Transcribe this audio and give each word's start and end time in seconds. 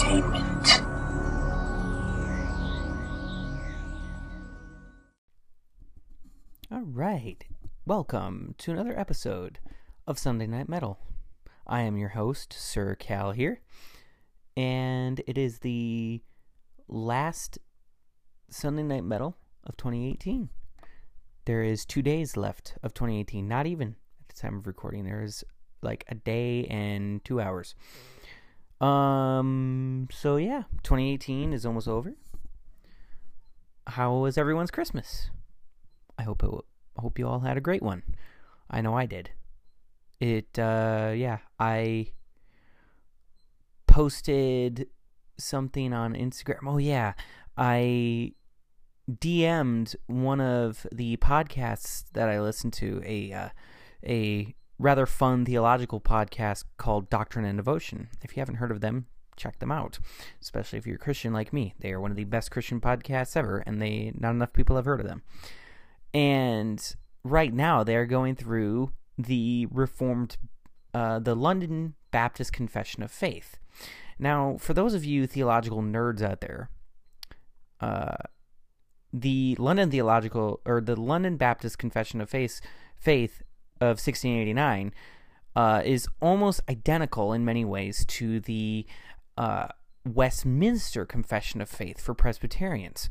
entertainment. 0.00 0.82
All 6.70 6.82
right. 6.82 7.44
Welcome 7.84 8.54
to 8.58 8.72
another 8.72 8.98
episode 8.98 9.58
of 10.06 10.18
Sunday 10.18 10.46
Night 10.46 10.68
Metal. 10.68 10.98
I 11.66 11.82
am 11.82 11.96
your 11.96 12.10
host, 12.10 12.52
Sir 12.52 12.94
Kal 12.94 13.32
here, 13.32 13.60
and 14.56 15.20
it 15.26 15.36
is 15.36 15.58
the 15.58 16.22
last 16.88 17.58
Sunday 18.48 18.82
Night 18.82 19.04
Metal 19.04 19.36
of 19.64 19.76
2018. 19.76 20.48
There 21.44 21.62
is 21.62 21.84
two 21.84 22.02
days 22.02 22.36
left 22.36 22.74
of 22.82 22.94
2018, 22.94 23.46
not 23.46 23.66
even 23.66 23.96
at 24.20 24.34
the 24.34 24.40
time 24.40 24.58
of 24.58 24.66
recording. 24.66 25.04
There 25.04 25.22
is 25.22 25.44
like 25.82 26.04
a 26.08 26.14
day 26.14 26.66
and 26.66 27.24
two 27.24 27.40
hours. 27.40 27.74
Um, 28.80 30.08
so 30.10 30.36
yeah, 30.36 30.62
2018 30.82 31.52
is 31.52 31.66
almost 31.66 31.88
over. 31.88 32.14
How 33.86 34.14
was 34.14 34.38
everyone's 34.38 34.70
Christmas? 34.70 35.30
I 36.18 36.22
hope 36.22 36.42
it, 36.42 36.50
I 36.96 37.00
hope 37.00 37.18
you 37.18 37.26
all 37.26 37.40
had 37.40 37.56
a 37.56 37.60
great 37.60 37.82
one. 37.82 38.02
I 38.70 38.80
know 38.80 38.94
I 38.94 39.06
did. 39.06 39.30
It 40.20 40.58
uh 40.58 41.12
yeah, 41.14 41.38
I 41.58 42.12
posted 43.86 44.88
something 45.38 45.92
on 45.92 46.14
Instagram. 46.14 46.66
Oh 46.66 46.78
yeah, 46.78 47.14
I 47.56 48.34
DM'd 49.10 49.96
one 50.06 50.40
of 50.40 50.86
the 50.92 51.16
podcasts 51.16 52.04
that 52.12 52.28
I 52.28 52.40
listen 52.40 52.70
to, 52.72 53.02
a 53.04 53.32
uh, 53.32 53.48
a 54.06 54.54
rather 54.80 55.04
fun 55.04 55.44
theological 55.44 56.00
podcast 56.00 56.64
called 56.78 57.10
Doctrine 57.10 57.44
and 57.44 57.58
Devotion. 57.58 58.08
If 58.22 58.34
you 58.36 58.40
haven't 58.40 58.56
heard 58.56 58.70
of 58.70 58.80
them, 58.80 59.06
check 59.36 59.58
them 59.58 59.70
out. 59.70 59.98
Especially 60.40 60.78
if 60.78 60.86
you're 60.86 60.96
a 60.96 60.98
Christian 60.98 61.32
like 61.32 61.52
me. 61.52 61.74
They 61.78 61.92
are 61.92 62.00
one 62.00 62.10
of 62.10 62.16
the 62.16 62.24
best 62.24 62.50
Christian 62.50 62.80
podcasts 62.80 63.36
ever, 63.36 63.58
and 63.66 63.80
they 63.80 64.12
not 64.18 64.30
enough 64.30 64.54
people 64.54 64.76
have 64.76 64.86
heard 64.86 65.00
of 65.00 65.06
them. 65.06 65.22
And 66.14 66.96
right 67.22 67.52
now 67.52 67.84
they're 67.84 68.06
going 68.06 68.34
through 68.34 68.92
the 69.18 69.66
Reformed, 69.70 70.38
uh, 70.94 71.18
the 71.18 71.34
London 71.34 71.94
Baptist 72.10 72.52
Confession 72.52 73.02
of 73.02 73.10
Faith. 73.10 73.58
Now, 74.18 74.56
for 74.58 74.74
those 74.74 74.94
of 74.94 75.04
you 75.04 75.26
theological 75.26 75.82
nerds 75.82 76.22
out 76.22 76.40
there, 76.40 76.70
uh, 77.80 78.16
the 79.12 79.56
London 79.58 79.90
Theological 79.90 80.60
or 80.64 80.80
the 80.80 80.96
London 80.96 81.36
Baptist 81.36 81.78
Confession 81.78 82.20
of 82.20 82.30
Faith, 82.30 82.60
faith 82.96 83.42
of 83.80 83.98
1689 83.98 84.92
uh, 85.56 85.82
is 85.84 86.06
almost 86.20 86.60
identical 86.68 87.32
in 87.32 87.44
many 87.44 87.64
ways 87.64 88.04
to 88.06 88.40
the 88.40 88.86
uh, 89.36 89.68
Westminster 90.04 91.04
Confession 91.04 91.60
of 91.60 91.68
Faith 91.68 92.00
for 92.00 92.14
Presbyterians. 92.14 93.10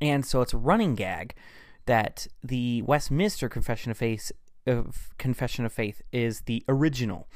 And 0.00 0.24
so 0.24 0.40
it's 0.42 0.52
a 0.52 0.58
running 0.58 0.94
gag 0.94 1.34
that 1.86 2.26
the 2.42 2.82
Westminster 2.82 3.48
Confession 3.48 3.90
of 3.90 3.98
Faith 3.98 4.30
of 4.66 5.14
Confession 5.18 5.64
of 5.64 5.72
Faith 5.72 6.02
is 6.12 6.42
the 6.42 6.62
original. 6.68 7.26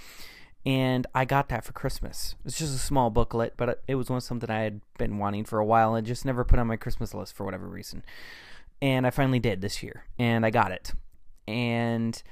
And 0.65 1.07
I 1.15 1.25
got 1.25 1.49
that 1.49 1.65
for 1.65 1.73
Christmas. 1.73 2.37
It's 2.45 2.59
just 2.59 2.75
a 2.75 2.79
small 2.79 3.11
booklet, 3.11 3.55
but 3.57 3.83
it 3.89 3.97
was 3.97 4.11
one 4.11 4.21
something 4.21 4.51
I 4.51 4.61
had 4.61 4.81
been 4.97 5.19
wanting 5.19 5.45
for 5.45 5.59
a 5.59 5.65
while 5.65 5.95
and 5.95 6.07
just 6.07 6.25
never 6.25 6.45
put 6.45 6.59
on 6.59 6.69
my 6.69 6.77
Christmas 6.77 7.15
list 7.15 7.35
for 7.35 7.45
whatever 7.45 7.67
reason. 7.67 8.05
And 8.81 9.07
I 9.07 9.11
finally 9.11 9.41
did 9.41 9.61
this 9.61 9.83
year, 9.83 10.05
and 10.19 10.47
I 10.47 10.51
got 10.51 10.71
it. 10.71 10.93
And 11.47 12.23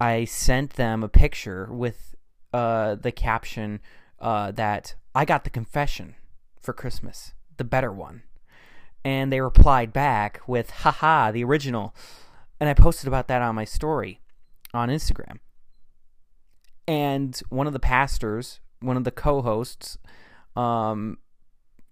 I 0.00 0.24
sent 0.24 0.74
them 0.74 1.02
a 1.02 1.08
picture 1.08 1.68
with 1.70 2.14
uh, 2.52 2.94
the 2.94 3.12
caption 3.12 3.80
uh, 4.20 4.52
that 4.52 4.94
I 5.14 5.24
got 5.24 5.44
the 5.44 5.50
confession 5.50 6.14
for 6.60 6.72
Christmas, 6.72 7.32
the 7.56 7.64
better 7.64 7.92
one. 7.92 8.22
And 9.04 9.32
they 9.32 9.40
replied 9.40 9.92
back 9.92 10.40
with 10.46 10.70
haha 10.70 11.30
the 11.30 11.44
original. 11.44 11.94
And 12.60 12.68
i 12.68 12.74
posted 12.74 13.06
about 13.06 13.28
that 13.28 13.42
on 13.42 13.54
my 13.54 13.64
story 13.64 14.20
on 14.74 14.88
instagram. 14.88 15.38
And 16.86 17.40
one 17.48 17.66
of 17.66 17.72
the 17.72 17.78
pastors 17.78 18.60
one 18.80 18.96
of 18.96 19.04
the 19.04 19.10
co-hosts 19.10 19.98
um, 20.56 21.18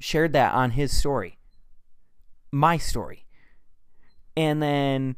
shared 0.01 0.33
that 0.33 0.55
on 0.55 0.73
his 0.73 0.97
story 0.97 1.37
my 2.57 2.79
story. 2.79 3.27
And 4.37 4.63
then 4.63 5.17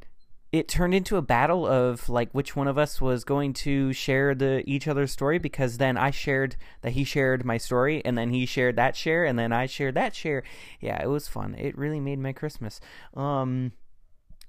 it 0.51 0.67
turned 0.67 0.95
into 0.95 1.17
a 1.17 1.23
battle 1.23 1.67
of 1.67 2.09
like 2.09 2.31
which 2.33 2.57
one 2.57 2.69
of 2.69 2.79
us 2.79 3.01
was 3.01 3.23
going 3.23 3.53
to 3.53 3.93
share 3.93 4.35
the 4.35 4.63
each 4.67 4.89
other's 4.89 5.13
story 5.13 5.39
because 5.39 5.77
then 5.77 5.99
I 5.99 6.11
shared 6.11 6.57
that 6.81 6.93
he 6.93 7.05
shared 7.05 7.45
my 7.45 7.59
story 7.59 8.03
and 8.05 8.17
then 8.17 8.31
he 8.31 8.47
shared 8.47 8.77
that 8.77 8.97
share 8.97 9.25
and 9.25 9.39
then 9.39 9.53
I 9.53 9.67
shared 9.67 9.95
that 9.97 10.15
share. 10.15 10.43
Yeah, 10.81 11.03
it 11.03 11.09
was 11.09 11.29
fun. 11.29 11.55
It 11.55 11.77
really 11.77 12.01
made 12.01 12.19
my 12.19 12.33
Christmas. 12.33 12.81
Um 13.15 13.73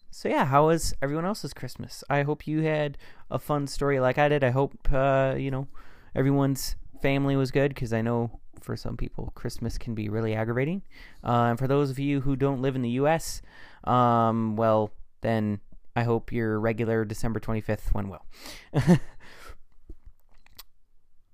so 0.09 0.29
yeah, 0.29 0.45
how 0.45 0.67
was 0.67 0.93
everyone 1.01 1.25
else's 1.25 1.53
Christmas? 1.53 2.03
I 2.09 2.23
hope 2.23 2.47
you 2.47 2.61
had 2.61 2.97
a 3.29 3.37
fun 3.37 3.67
story 3.67 3.99
like 3.99 4.17
I 4.17 4.29
did. 4.29 4.43
I 4.43 4.51
hope 4.51 4.73
uh, 4.91 5.35
you 5.37 5.51
know, 5.51 5.67
everyone's 6.15 6.77
family 7.01 7.35
was 7.35 7.51
good 7.51 7.69
because 7.69 7.91
I 7.91 8.01
know 8.01 8.39
for 8.61 8.75
some 8.77 8.95
people 8.95 9.31
Christmas 9.35 9.77
can 9.77 9.95
be 9.95 10.07
really 10.07 10.33
aggravating. 10.33 10.81
Uh, 11.23 11.49
and 11.49 11.59
for 11.59 11.67
those 11.67 11.89
of 11.89 11.99
you 11.99 12.21
who 12.21 12.37
don't 12.37 12.61
live 12.61 12.77
in 12.77 12.83
the 12.83 12.89
US, 13.01 13.41
um 13.83 14.55
well, 14.55 14.91
then 15.21 15.59
I 15.95 16.03
hope 16.03 16.31
your 16.31 16.59
regular 16.59 17.05
December 17.05 17.39
25th 17.39 17.93
went 17.93 18.09
well. 18.09 18.25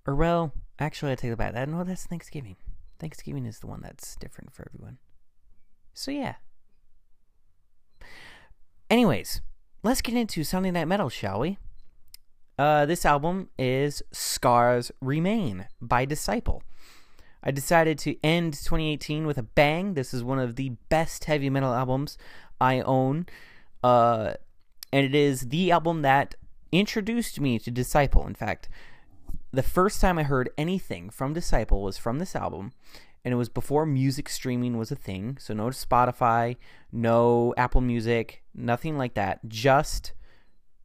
or, 0.07 0.15
well, 0.15 0.53
actually, 0.79 1.11
I 1.11 1.15
take 1.15 1.31
it 1.31 1.37
back. 1.37 1.53
That, 1.53 1.69
no, 1.69 1.83
that's 1.83 2.05
Thanksgiving. 2.05 2.55
Thanksgiving 2.99 3.45
is 3.45 3.59
the 3.59 3.67
one 3.67 3.81
that's 3.81 4.15
different 4.15 4.53
for 4.53 4.67
everyone. 4.73 4.97
So, 5.93 6.11
yeah. 6.11 6.35
Anyways, 8.89 9.41
let's 9.83 10.01
get 10.01 10.15
into 10.15 10.43
Sunday 10.43 10.71
Night 10.71 10.87
Metal, 10.87 11.09
shall 11.09 11.39
we? 11.39 11.57
Uh, 12.57 12.85
this 12.85 13.05
album 13.05 13.49
is 13.59 14.01
Scars 14.11 14.91
Remain 15.01 15.67
by 15.81 16.05
Disciple. 16.05 16.63
I 17.43 17.51
decided 17.51 17.99
to 17.99 18.15
end 18.23 18.53
2018 18.53 19.27
with 19.27 19.37
a 19.37 19.43
bang. 19.43 19.93
This 19.93 20.13
is 20.13 20.23
one 20.23 20.39
of 20.39 20.55
the 20.55 20.69
best 20.89 21.25
heavy 21.25 21.49
metal 21.49 21.73
albums 21.73 22.17
I 22.59 22.81
own. 22.81 23.27
Uh, 23.83 24.33
and 24.91 25.05
it 25.05 25.15
is 25.15 25.49
the 25.49 25.71
album 25.71 26.01
that 26.01 26.35
introduced 26.71 27.39
me 27.39 27.59
to 27.59 27.71
Disciple. 27.71 28.25
In 28.27 28.35
fact, 28.35 28.69
the 29.51 29.63
first 29.63 30.01
time 30.01 30.17
I 30.17 30.23
heard 30.23 30.49
anything 30.57 31.09
from 31.09 31.33
Disciple 31.33 31.81
was 31.81 31.97
from 31.97 32.19
this 32.19 32.35
album, 32.35 32.73
and 33.23 33.33
it 33.33 33.37
was 33.37 33.49
before 33.49 33.85
music 33.85 34.29
streaming 34.29 34.77
was 34.77 34.91
a 34.91 34.95
thing. 34.95 35.37
So 35.39 35.53
no 35.53 35.67
Spotify, 35.67 36.57
no 36.91 37.53
Apple 37.57 37.81
Music, 37.81 38.43
nothing 38.53 38.97
like 38.97 39.15
that. 39.15 39.47
Just 39.47 40.13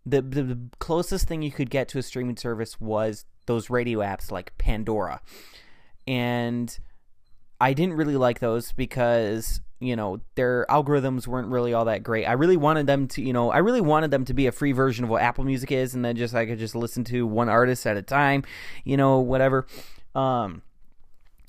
the, 0.07 0.23
the, 0.23 0.59
closest 0.79 1.29
thing 1.29 1.43
you 1.43 1.53
could 1.53 1.71
get 1.71 1.89
to 1.89 1.99
a 1.99 2.03
streaming 2.03 2.37
service 2.37 2.81
was 2.81 3.27
those 3.47 3.69
radio 3.69 3.99
apps 4.01 4.31
like 4.31 4.57
Pandora. 4.57 5.21
And 6.07 6.79
I 7.61 7.73
didn't 7.73 7.95
really 7.95 8.17
like 8.17 8.39
those 8.39 8.73
because 8.73 9.61
you 9.81 9.97
know 9.97 10.21
their 10.35 10.67
algorithms 10.69 11.27
weren't 11.27 11.49
really 11.49 11.75
all 11.75 11.85
that 11.87 12.03
great. 12.03 12.25
I 12.25 12.33
really 12.33 12.57
wanted 12.57 12.87
them 12.87 13.09
to, 13.09 13.23
you 13.23 13.33
know, 13.33 13.51
I 13.51 13.59
really 13.59 13.81
wanted 13.81 14.11
them 14.11 14.25
to 14.27 14.35
be 14.35 14.47
a 14.47 14.53
free 14.53 14.73
version 14.73 15.05
of 15.05 15.11
what 15.11 15.23
Apple 15.23 15.45
Music 15.45 15.71
is, 15.73 15.95
and 15.95 16.05
then 16.05 16.17
just 16.17 16.35
I 16.35 16.47
could 16.47 16.59
just 16.59 16.75
listen 16.75 17.05
to 17.05 17.27
one 17.27 17.49
artist 17.49 17.87
at 17.87 17.97
a 17.97 18.03
time, 18.03 18.45
you 18.85 18.97
know, 18.97 19.19
whatever. 19.21 19.67
Um, 20.15 20.63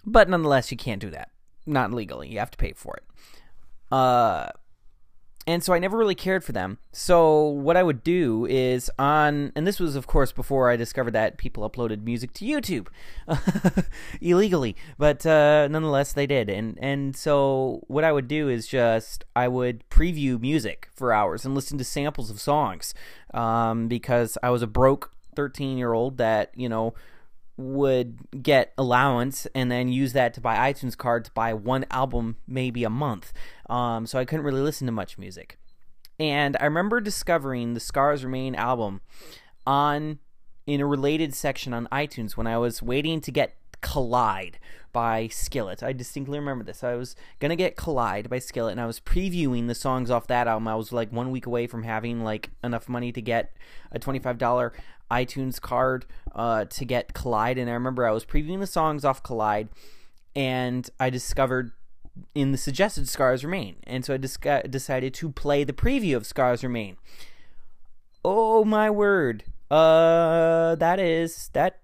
but 0.05 0.29
nonetheless, 0.29 0.72
you 0.72 0.77
can't 0.77 1.01
do 1.01 1.09
that. 1.11 1.29
Not 1.66 1.94
legally. 1.94 2.28
You 2.29 2.39
have 2.39 2.51
to 2.51 2.57
pay 2.57 2.73
for 2.73 2.97
it. 2.97 3.03
Uh, 3.91 4.49
and 5.47 5.63
so 5.63 5.74
I 5.74 5.79
never 5.79 5.97
really 5.97 6.16
cared 6.16 6.44
for 6.44 6.52
them. 6.52 6.78
So 6.91 7.44
what 7.44 7.75
I 7.75 7.81
would 7.81 8.03
do 8.03 8.46
is 8.46 8.91
on, 9.00 9.52
and 9.56 9.66
this 9.66 9.79
was 9.79 9.96
of 9.96 10.06
course 10.06 10.32
before 10.32 10.70
I 10.70 10.76
discovered 10.76 11.11
that 11.11 11.38
people 11.38 11.67
uploaded 11.67 12.03
music 12.03 12.34
to 12.34 12.46
YouTube 12.46 12.88
illegally, 14.22 14.76
but 14.97 15.26
uh, 15.26 15.67
nonetheless 15.67 16.14
they 16.14 16.28
did. 16.28 16.49
And 16.49 16.78
and 16.79 17.16
so 17.16 17.84
what 17.88 18.03
I 18.03 18.11
would 18.11 18.28
do 18.28 18.49
is 18.49 18.67
just 18.67 19.23
I 19.35 19.47
would 19.47 19.84
preview 19.90 20.40
music 20.40 20.90
for 20.93 21.11
hours 21.11 21.44
and 21.44 21.55
listen 21.55 21.78
to 21.79 21.84
samples 21.84 22.29
of 22.29 22.40
songs, 22.40 22.94
um, 23.34 23.87
because 23.87 24.37
I 24.44 24.52
was 24.52 24.61
a 24.61 24.67
broke 24.67 25.11
thirteen 25.35 25.78
year 25.78 25.94
old 25.94 26.17
that 26.17 26.52
you 26.55 26.70
know 26.70 26.94
would 27.57 28.19
get 28.41 28.73
allowance 28.77 29.45
and 29.53 29.71
then 29.71 29.89
use 29.89 30.13
that 30.13 30.33
to 30.33 30.41
buy 30.41 30.71
iTunes 30.71 30.97
cards, 30.97 31.29
buy 31.29 31.53
one 31.53 31.85
album 31.91 32.37
maybe 32.47 32.83
a 32.83 32.89
month. 32.89 33.33
Um, 33.69 34.05
so 34.05 34.19
I 34.19 34.25
couldn't 34.25 34.45
really 34.45 34.61
listen 34.61 34.87
to 34.87 34.91
much 34.91 35.17
music. 35.17 35.57
And 36.19 36.55
I 36.59 36.65
remember 36.65 37.01
discovering 37.01 37.73
the 37.73 37.79
Scars 37.79 38.23
Remain 38.23 38.55
album 38.55 39.01
on 39.65 40.19
in 40.67 40.79
a 40.79 40.85
related 40.85 41.33
section 41.33 41.73
on 41.73 41.87
iTunes 41.91 42.37
when 42.37 42.47
I 42.47 42.57
was 42.57 42.81
waiting 42.81 43.21
to 43.21 43.31
get 43.31 43.55
Collide 43.81 44.59
by 44.91 45.28
Skillet. 45.28 45.84
I 45.84 45.93
distinctly 45.93 46.40
remember 46.40 46.64
this. 46.64 46.84
I 46.84 46.96
was 46.96 47.16
gonna 47.40 47.55
get 47.55 47.76
Collide 47.76 48.29
by 48.29 48.40
Skillet, 48.40 48.72
and 48.72 48.82
I 48.82 48.85
was 48.85 48.99
previewing 48.99 49.67
the 49.67 49.76
songs 49.76 50.11
off 50.11 50.28
that 50.28 50.47
album. 50.47 50.67
I 50.67 50.76
was 50.76 50.91
like 50.91 51.11
one 51.11 51.32
week 51.32 51.46
away 51.46 51.67
from 51.67 51.84
having 51.84 52.23
like 52.23 52.49
enough 52.64 52.90
money 52.90 53.11
to 53.11 53.22
get 53.22 53.55
a 53.91 53.99
twenty-five 53.99 54.38
dollar 54.38 54.73
iTunes 55.09 55.59
card 55.59 56.05
uh, 56.34 56.66
to 56.66 56.85
get 56.85 57.14
Collide, 57.14 57.58
and 57.58 57.70
I 57.70 57.73
remember 57.73 58.08
I 58.08 58.11
was 58.11 58.26
previewing 58.26 58.59
the 58.59 58.67
songs 58.67 59.03
off 59.03 59.22
Collide, 59.22 59.70
and 60.35 60.90
I 60.99 61.09
discovered 61.09 61.73
in 62.34 62.52
the 62.52 62.58
suggested 62.58 63.08
Scars 63.08 63.44
Remain, 63.44 63.76
and 63.85 64.05
so 64.05 64.14
I 64.14 64.17
dis- 64.17 64.37
decided 64.70 65.14
to 65.16 65.32
play 65.32 65.64
the 65.64 65.73
preview 65.73 66.16
of 66.16 66.26
Scars 66.26 66.64
Remain. 66.64 66.97
Oh 68.23 68.64
my 68.64 68.90
word! 68.90 69.44
Uh, 69.70 70.76
that 70.76 70.99
is 70.99 71.49
that 71.53 71.79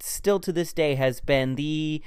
still 0.00 0.40
to 0.40 0.52
this 0.52 0.72
day 0.72 0.94
has 0.96 1.20
been 1.20 1.54
the 1.54 2.02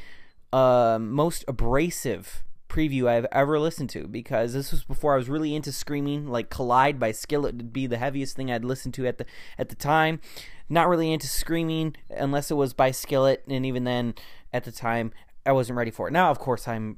uh, 0.54 0.98
most 1.00 1.46
abrasive 1.48 2.44
preview 2.72 3.08
I've 3.08 3.28
ever 3.34 3.60
listened 3.60 3.90
to 3.92 4.08
because 4.08 4.54
this 4.54 4.72
was 4.72 4.84
before 4.86 5.14
I 5.14 5.18
was 5.18 5.28
really 5.28 5.56
into 5.56 5.72
screaming. 5.72 6.28
Like 6.28 6.50
Collide 6.50 7.00
by 7.00 7.12
Skillet 7.12 7.56
would 7.56 7.74
be 7.74 7.86
the 7.86 7.98
heaviest 7.98 8.36
thing 8.36 8.50
I'd 8.50 8.64
listened 8.64 8.94
to 8.96 9.06
at 9.06 9.18
the 9.18 9.26
at 9.58 9.70
the 9.70 9.76
time. 9.76 10.22
Not 10.70 10.88
really 10.88 11.12
into 11.12 11.28
screaming 11.28 11.96
unless 12.10 12.50
it 12.50 12.56
was 12.56 12.74
by 12.74 12.92
Skillet, 12.92 13.44
and 13.48 13.66
even 13.66 13.84
then, 13.84 14.16
at 14.54 14.64
the 14.64 14.72
time, 14.72 15.12
I 15.46 15.52
wasn't 15.52 15.78
ready 15.78 15.92
for 15.92 16.08
it. 16.08 16.12
Now, 16.12 16.32
of 16.32 16.40
course, 16.40 16.66
I'm 16.68 16.98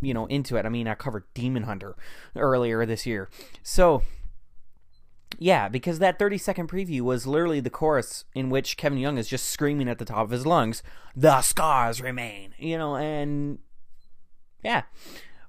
you 0.00 0.14
know 0.14 0.26
into 0.26 0.56
it. 0.56 0.64
I 0.64 0.70
mean, 0.70 0.88
I 0.88 0.94
covered 0.94 1.24
Demon 1.34 1.64
Hunter 1.64 1.96
earlier 2.34 2.86
this 2.86 3.04
year, 3.04 3.28
so 3.62 4.02
yeah, 5.38 5.68
because 5.68 5.98
that 5.98 6.18
30 6.18 6.38
second 6.38 6.68
preview 6.68 7.00
was 7.02 7.26
literally 7.26 7.60
the 7.60 7.70
chorus 7.70 8.24
in 8.34 8.50
which 8.50 8.76
Kevin 8.76 8.98
Young 8.98 9.18
is 9.18 9.28
just 9.28 9.48
screaming 9.48 9.88
at 9.88 9.98
the 9.98 10.04
top 10.04 10.24
of 10.24 10.30
his 10.30 10.46
lungs, 10.46 10.82
"The 11.14 11.40
scars 11.42 12.00
remain," 12.00 12.54
you 12.58 12.76
know, 12.76 12.96
and 12.96 13.58
yeah, 14.62 14.82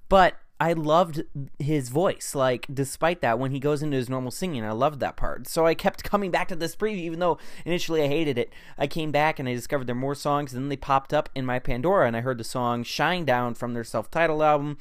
but 0.09 0.35
I 0.61 0.73
loved 0.73 1.23
his 1.57 1.89
voice. 1.89 2.35
Like, 2.35 2.67
despite 2.71 3.21
that, 3.21 3.39
when 3.39 3.49
he 3.49 3.59
goes 3.59 3.81
into 3.81 3.97
his 3.97 4.09
normal 4.09 4.29
singing, 4.29 4.63
I 4.63 4.73
loved 4.73 4.99
that 4.99 5.17
part. 5.17 5.47
So 5.47 5.65
I 5.65 5.73
kept 5.73 6.03
coming 6.09 6.29
back 6.29 6.47
to 6.49 6.55
this 6.55 6.75
preview, 6.75 6.97
even 6.97 7.19
though 7.19 7.39
initially 7.65 8.03
I 8.03 8.07
hated 8.07 8.37
it. 8.37 8.53
I 8.77 8.85
came 8.85 9.11
back 9.11 9.39
and 9.39 9.49
I 9.49 9.55
discovered 9.55 9.87
there 9.87 9.95
were 9.95 10.01
more 10.01 10.13
songs, 10.13 10.53
and 10.53 10.61
then 10.61 10.69
they 10.69 10.77
popped 10.77 11.15
up 11.15 11.29
in 11.33 11.47
my 11.47 11.57
Pandora, 11.57 12.05
and 12.05 12.15
I 12.15 12.21
heard 12.21 12.37
the 12.37 12.43
song 12.43 12.83
Shine 12.83 13.25
Down 13.25 13.55
from 13.55 13.73
their 13.73 13.83
self 13.83 14.11
titled 14.11 14.43
album. 14.43 14.77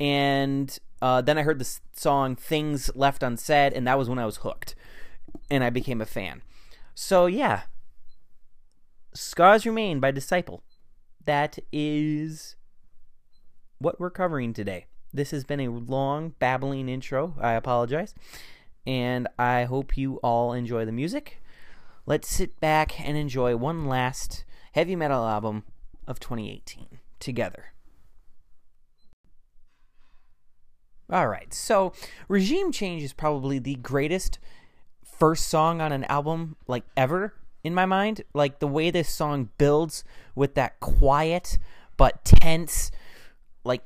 And 0.00 0.78
uh, 1.00 1.20
then 1.20 1.38
I 1.38 1.42
heard 1.42 1.58
the 1.58 1.78
song 1.92 2.36
Things 2.36 2.90
Left 2.94 3.22
Unsaid, 3.22 3.72
and 3.72 3.86
that 3.86 3.98
was 3.98 4.08
when 4.08 4.18
I 4.18 4.26
was 4.26 4.38
hooked. 4.38 4.74
And 5.50 5.62
I 5.62 5.70
became 5.70 6.00
a 6.00 6.06
fan. 6.06 6.42
So, 6.94 7.26
yeah. 7.26 7.62
Scars 9.14 9.66
Remain 9.66 10.00
by 10.00 10.10
Disciple. 10.10 10.62
That 11.24 11.58
is 11.72 12.56
what 13.78 14.00
we're 14.00 14.10
covering 14.10 14.52
today. 14.52 14.86
This 15.12 15.30
has 15.30 15.44
been 15.44 15.60
a 15.60 15.68
long, 15.68 16.34
babbling 16.38 16.88
intro. 16.88 17.34
I 17.40 17.52
apologize. 17.52 18.14
And 18.86 19.28
I 19.38 19.64
hope 19.64 19.96
you 19.96 20.16
all 20.16 20.52
enjoy 20.52 20.84
the 20.84 20.92
music. 20.92 21.40
Let's 22.06 22.28
sit 22.28 22.58
back 22.60 22.98
and 23.00 23.16
enjoy 23.16 23.56
one 23.56 23.86
last 23.86 24.44
heavy 24.72 24.96
metal 24.96 25.26
album 25.26 25.64
of 26.06 26.18
2018 26.18 26.98
together. 27.20 27.72
All 31.10 31.26
right, 31.26 31.54
so 31.54 31.94
Regime 32.28 32.70
Change 32.70 33.02
is 33.02 33.14
probably 33.14 33.58
the 33.58 33.76
greatest 33.76 34.38
first 35.02 35.48
song 35.48 35.80
on 35.80 35.90
an 35.90 36.04
album 36.04 36.56
like 36.66 36.84
ever 36.98 37.32
in 37.64 37.74
my 37.74 37.86
mind. 37.86 38.22
Like 38.34 38.58
the 38.58 38.66
way 38.66 38.90
this 38.90 39.08
song 39.08 39.48
builds 39.56 40.04
with 40.34 40.54
that 40.56 40.80
quiet 40.80 41.58
but 41.96 42.26
tense 42.26 42.90
like 43.64 43.82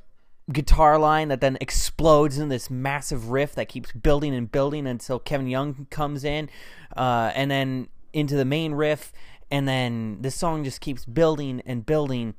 guitar 0.51 0.99
line 0.99 1.29
that 1.29 1.39
then 1.39 1.57
explodes 1.61 2.37
in 2.37 2.49
this 2.49 2.69
massive 2.69 3.29
riff 3.29 3.55
that 3.55 3.69
keeps 3.69 3.93
building 3.93 4.35
and 4.35 4.51
building 4.51 4.85
until 4.85 5.17
Kevin 5.17 5.47
Young 5.47 5.87
comes 5.89 6.25
in, 6.25 6.49
uh, 6.97 7.31
and 7.33 7.49
then 7.49 7.87
into 8.11 8.35
the 8.35 8.43
main 8.43 8.73
riff, 8.73 9.13
and 9.49 9.65
then 9.65 10.17
the 10.19 10.29
song 10.29 10.65
just 10.65 10.81
keeps 10.81 11.05
building 11.05 11.61
and 11.65 11.85
building 11.85 12.35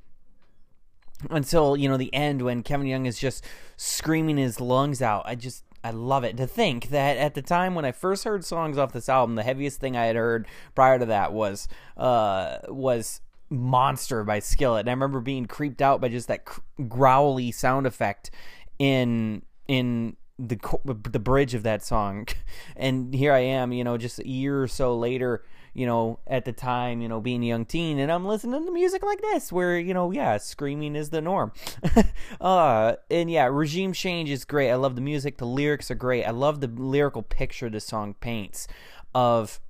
until 1.31 1.77
you 1.77 1.89
know 1.89 1.97
the 1.97 2.13
end 2.15 2.43
when 2.43 2.63
Kevin 2.63 2.87
Young 2.87 3.07
is 3.07 3.19
just 3.19 3.45
screaming 3.77 4.37
his 4.37 4.61
lungs 4.61 5.03
out. 5.03 5.23
I 5.27 5.35
just 5.35 5.65
I 5.83 5.91
love 5.91 6.25
it 6.25 6.37
to 6.39 6.47
think 6.47 6.89
that 6.89 7.17
at 7.19 7.35
the 7.35 7.43
time 7.43 7.75
when 7.75 7.85
I 7.85 7.93
first 7.93 8.25
heard 8.25 8.45
songs 8.45 8.79
off 8.79 8.93
this 8.93 9.09
album, 9.09 9.37
the 9.37 9.43
heaviest 9.43 9.81
thing 9.81 9.97
I 9.97 10.07
had 10.07 10.17
heard 10.17 10.47
prior 10.75 10.99
to 10.99 11.07
that 11.07 11.33
was 11.33 11.69
uh 11.97 12.59
was 12.69 13.21
Monster 13.51 14.25
by 14.25 14.39
Skillet. 14.39 14.81
And 14.81 14.89
I 14.89 14.93
remember 14.93 15.21
being 15.21 15.47
creeped 15.47 15.83
out 15.83 16.01
by 16.01 16.09
just 16.09 16.29
that 16.29 16.47
growly 16.89 17.53
sound 17.53 17.87
effect 17.87 18.31
in 18.79 19.43
in 19.69 20.17
the 20.39 20.59
the 20.85 21.19
bridge 21.21 21.55
of 21.55 21.63
that 21.65 21.85
song. 21.85 22.29
And 22.77 23.15
here 23.15 23.33
I 23.33 23.41
am, 23.41 23.73
you 23.73 23.85
know, 23.85 23.97
just 23.97 24.19
a 24.19 24.29
year 24.29 24.63
or 24.63 24.67
so 24.67 24.97
later 24.97 25.45
you 25.75 25.87
know, 25.87 26.21
at 26.27 26.45
the 26.45 26.53
time, 26.53 27.01
you 27.01 27.09
know, 27.09 27.21
being 27.21 27.43
a 27.43 27.47
young 27.47 27.65
teen, 27.65 27.99
and 27.99 28.11
I'm 28.11 28.25
listening 28.25 28.65
to 28.65 28.71
music 28.71 29.03
like 29.03 29.21
this, 29.21 29.53
where 29.53 29.79
you 29.79 29.93
know, 29.93 30.13
yeah, 30.13 30.37
screaming 30.39 30.97
is 30.97 31.11
the 31.11 31.21
norm. 31.21 31.53
uh, 32.41 32.95
and 33.11 33.31
yeah, 33.31 33.47
regime 33.47 33.93
change 33.93 34.31
is 34.31 34.45
great. 34.45 34.71
I 34.71 34.77
love 34.77 34.95
the 34.95 35.01
music. 35.01 35.39
The 35.39 35.47
lyrics 35.47 35.91
are 35.91 35.97
great. 35.97 36.25
I 36.25 36.31
love 36.31 36.61
the 36.61 36.69
lyrical 36.69 37.23
picture 37.23 37.69
the 37.69 37.81
song 37.81 38.15
paints 38.15 38.69
of, 39.15 39.61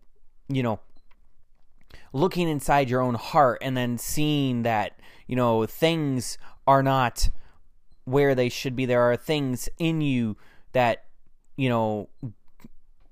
you 0.48 0.62
know, 0.62 0.80
looking 2.12 2.48
inside 2.48 2.90
your 2.90 3.00
own 3.00 3.14
heart 3.14 3.58
and 3.60 3.76
then 3.76 3.98
seeing 3.98 4.62
that 4.62 4.98
you 5.26 5.36
know 5.36 5.66
things 5.66 6.38
are 6.66 6.82
not 6.82 7.28
where 8.04 8.34
they 8.34 8.48
should 8.48 8.76
be. 8.76 8.84
There 8.84 9.02
are 9.02 9.16
things 9.16 9.68
in 9.78 10.00
you 10.00 10.36
that 10.72 11.04
you 11.56 11.68
know 11.68 12.08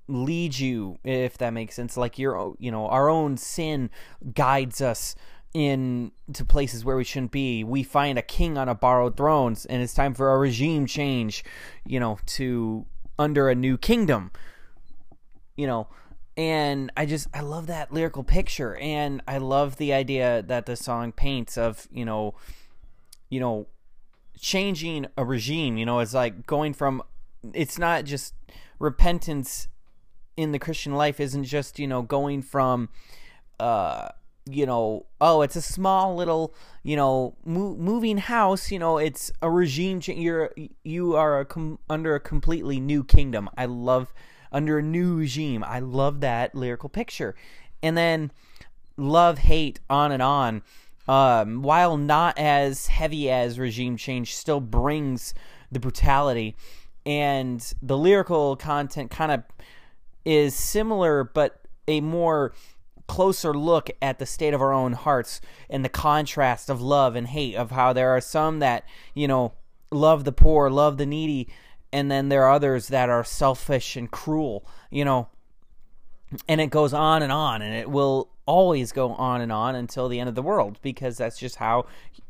lead 0.07 0.57
you 0.57 0.97
if 1.03 1.37
that 1.37 1.51
makes 1.51 1.75
sense. 1.75 1.97
Like 1.97 2.17
your 2.17 2.55
you 2.59 2.71
know 2.71 2.87
our 2.87 3.09
own 3.09 3.37
sin 3.37 3.89
guides 4.33 4.81
us 4.81 5.15
in 5.53 6.11
to 6.33 6.43
places 6.43 6.83
where 6.83 6.97
we 6.97 7.03
shouldn't 7.03 7.31
be. 7.31 7.63
We 7.63 7.83
find 7.83 8.17
a 8.17 8.23
king 8.23 8.57
on 8.57 8.69
a 8.69 8.75
borrowed 8.75 9.17
throne 9.17 9.55
and 9.69 9.81
it's 9.81 9.93
time 9.93 10.13
for 10.13 10.33
a 10.33 10.37
regime 10.37 10.85
change 10.85 11.43
you 11.85 11.99
know 11.99 12.17
to 12.27 12.85
under 13.17 13.49
a 13.49 13.55
new 13.55 13.77
kingdom. 13.77 14.31
You 15.55 15.67
know 15.67 15.87
and 16.35 16.91
i 16.97 17.05
just 17.05 17.27
i 17.31 17.41
love 17.41 17.67
that 17.67 17.93
lyrical 17.93 18.23
picture 18.23 18.75
and 18.77 19.21
i 19.27 19.37
love 19.37 19.77
the 19.77 19.93
idea 19.93 20.41
that 20.41 20.65
the 20.65 20.75
song 20.75 21.11
paints 21.11 21.59
of 21.59 21.87
you 21.91 22.03
know 22.03 22.33
you 23.29 23.39
know 23.39 23.67
changing 24.39 25.07
a 25.17 25.25
regime. 25.25 25.77
You 25.77 25.85
know 25.85 25.99
it's 25.99 26.13
like 26.13 26.45
going 26.45 26.73
from 26.73 27.01
it's 27.53 27.79
not 27.79 28.05
just 28.05 28.33
repentance 28.79 29.67
in 30.37 30.51
the 30.51 30.59
Christian 30.59 30.93
life 30.93 31.19
isn't 31.19 31.43
just 31.43 31.79
you 31.79 31.87
know 31.87 32.01
going 32.01 32.41
from 32.41 32.89
uh 33.59 34.09
you 34.45 34.65
know 34.65 35.05
oh 35.21 35.41
it's 35.41 35.55
a 35.55 35.61
small 35.61 36.15
little 36.15 36.53
you 36.83 36.95
know 36.95 37.35
mo- 37.45 37.75
moving 37.75 38.17
house 38.17 38.71
you 38.71 38.79
know 38.79 38.97
it's 38.97 39.31
a 39.41 39.49
regime 39.49 40.01
change 40.01 40.19
you're 40.19 40.51
you 40.83 41.15
are 41.15 41.39
a 41.39 41.45
com- 41.45 41.79
under 41.89 42.15
a 42.15 42.19
completely 42.19 42.79
new 42.79 43.03
kingdom. 43.03 43.49
I 43.57 43.65
love 43.65 44.13
under 44.53 44.77
a 44.77 44.83
new 44.83 45.15
regime. 45.15 45.63
I 45.63 45.79
love 45.79 46.21
that 46.21 46.53
lyrical 46.55 46.87
picture. 46.87 47.35
And 47.81 47.97
then 47.97 48.31
love 48.95 49.39
hate 49.39 49.79
on 49.89 50.11
and 50.11 50.21
on 50.21 50.61
um, 51.07 51.63
while 51.63 51.97
not 51.97 52.37
as 52.37 52.87
heavy 52.87 53.29
as 53.29 53.59
regime 53.59 53.97
change 53.97 54.35
still 54.35 54.61
brings 54.61 55.33
the 55.71 55.79
brutality. 55.79 56.55
And 57.05 57.73
the 57.81 57.97
lyrical 57.97 58.55
content 58.55 59.11
kind 59.11 59.31
of 59.31 59.43
is 60.25 60.55
similar 60.55 61.23
but 61.23 61.61
a 61.87 62.01
more 62.01 62.53
closer 63.07 63.53
look 63.53 63.89
at 64.01 64.19
the 64.19 64.25
state 64.25 64.53
of 64.53 64.61
our 64.61 64.73
own 64.73 64.93
hearts 64.93 65.41
and 65.69 65.83
the 65.83 65.89
contrast 65.89 66.69
of 66.69 66.81
love 66.81 67.15
and 67.15 67.27
hate 67.27 67.55
of 67.55 67.71
how 67.71 67.91
there 67.91 68.09
are 68.09 68.21
some 68.21 68.59
that 68.59 68.85
you 69.13 69.27
know 69.27 69.53
love 69.91 70.23
the 70.23 70.31
poor 70.31 70.69
love 70.69 70.97
the 70.97 71.05
needy 71.05 71.47
and 71.91 72.09
then 72.09 72.29
there 72.29 72.43
are 72.43 72.51
others 72.51 72.87
that 72.87 73.09
are 73.09 73.23
selfish 73.23 73.95
and 73.95 74.11
cruel 74.11 74.65
you 74.89 75.03
know. 75.03 75.27
And 76.47 76.59
it 76.59 76.71
goes 76.71 76.95
on 76.95 77.21
and 77.21 77.31
on 77.31 77.61
and 77.61 77.75
it 77.75 77.91
will 77.91 78.32
always 78.45 78.91
go 78.91 79.13
on 79.13 79.41
and 79.41 79.51
on 79.51 79.75
until 79.75 80.09
the 80.09 80.19
end 80.19 80.29
of 80.29 80.35
the 80.35 80.41
world 80.41 80.77
because 80.81 81.17
that's 81.17 81.37
just 81.37 81.55
how 81.55 81.85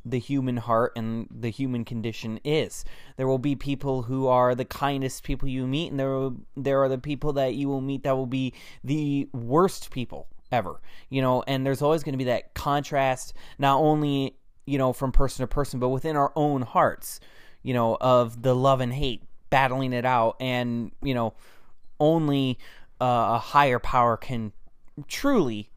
the 0.05 0.19
human 0.19 0.57
heart 0.57 0.93
and 0.95 1.27
the 1.31 1.49
human 1.49 1.83
condition 1.85 2.39
is. 2.43 2.85
There 3.17 3.27
will 3.27 3.39
be 3.39 3.55
people 3.55 4.03
who 4.03 4.27
are 4.27 4.53
the 4.53 4.65
kindest 4.65 5.23
people 5.23 5.47
you 5.47 5.65
meet 5.65 5.91
and 5.91 5.99
there 5.99 6.11
will, 6.11 6.35
there 6.55 6.83
are 6.83 6.89
the 6.89 6.97
people 6.97 7.33
that 7.33 7.55
you 7.55 7.67
will 7.67 7.81
meet 7.81 8.03
that 8.03 8.15
will 8.15 8.27
be 8.27 8.53
the 8.83 9.27
worst 9.33 9.91
people 9.91 10.27
ever. 10.51 10.81
You 11.09 11.21
know, 11.21 11.43
and 11.47 11.65
there's 11.65 11.81
always 11.81 12.03
going 12.03 12.13
to 12.13 12.17
be 12.17 12.25
that 12.25 12.53
contrast 12.53 13.33
not 13.57 13.79
only, 13.79 14.35
you 14.65 14.77
know, 14.77 14.93
from 14.93 15.11
person 15.11 15.43
to 15.43 15.47
person 15.47 15.79
but 15.79 15.89
within 15.89 16.15
our 16.15 16.31
own 16.35 16.61
hearts, 16.61 17.19
you 17.63 17.73
know, 17.73 17.97
of 17.99 18.41
the 18.41 18.55
love 18.55 18.81
and 18.81 18.93
hate 18.93 19.23
battling 19.49 19.93
it 19.93 20.05
out 20.05 20.35
and, 20.39 20.91
you 21.01 21.13
know, 21.13 21.33
only 21.99 22.59
uh, 23.01 23.35
a 23.35 23.39
higher 23.39 23.79
power 23.79 24.17
can 24.17 24.51
truly 25.07 25.69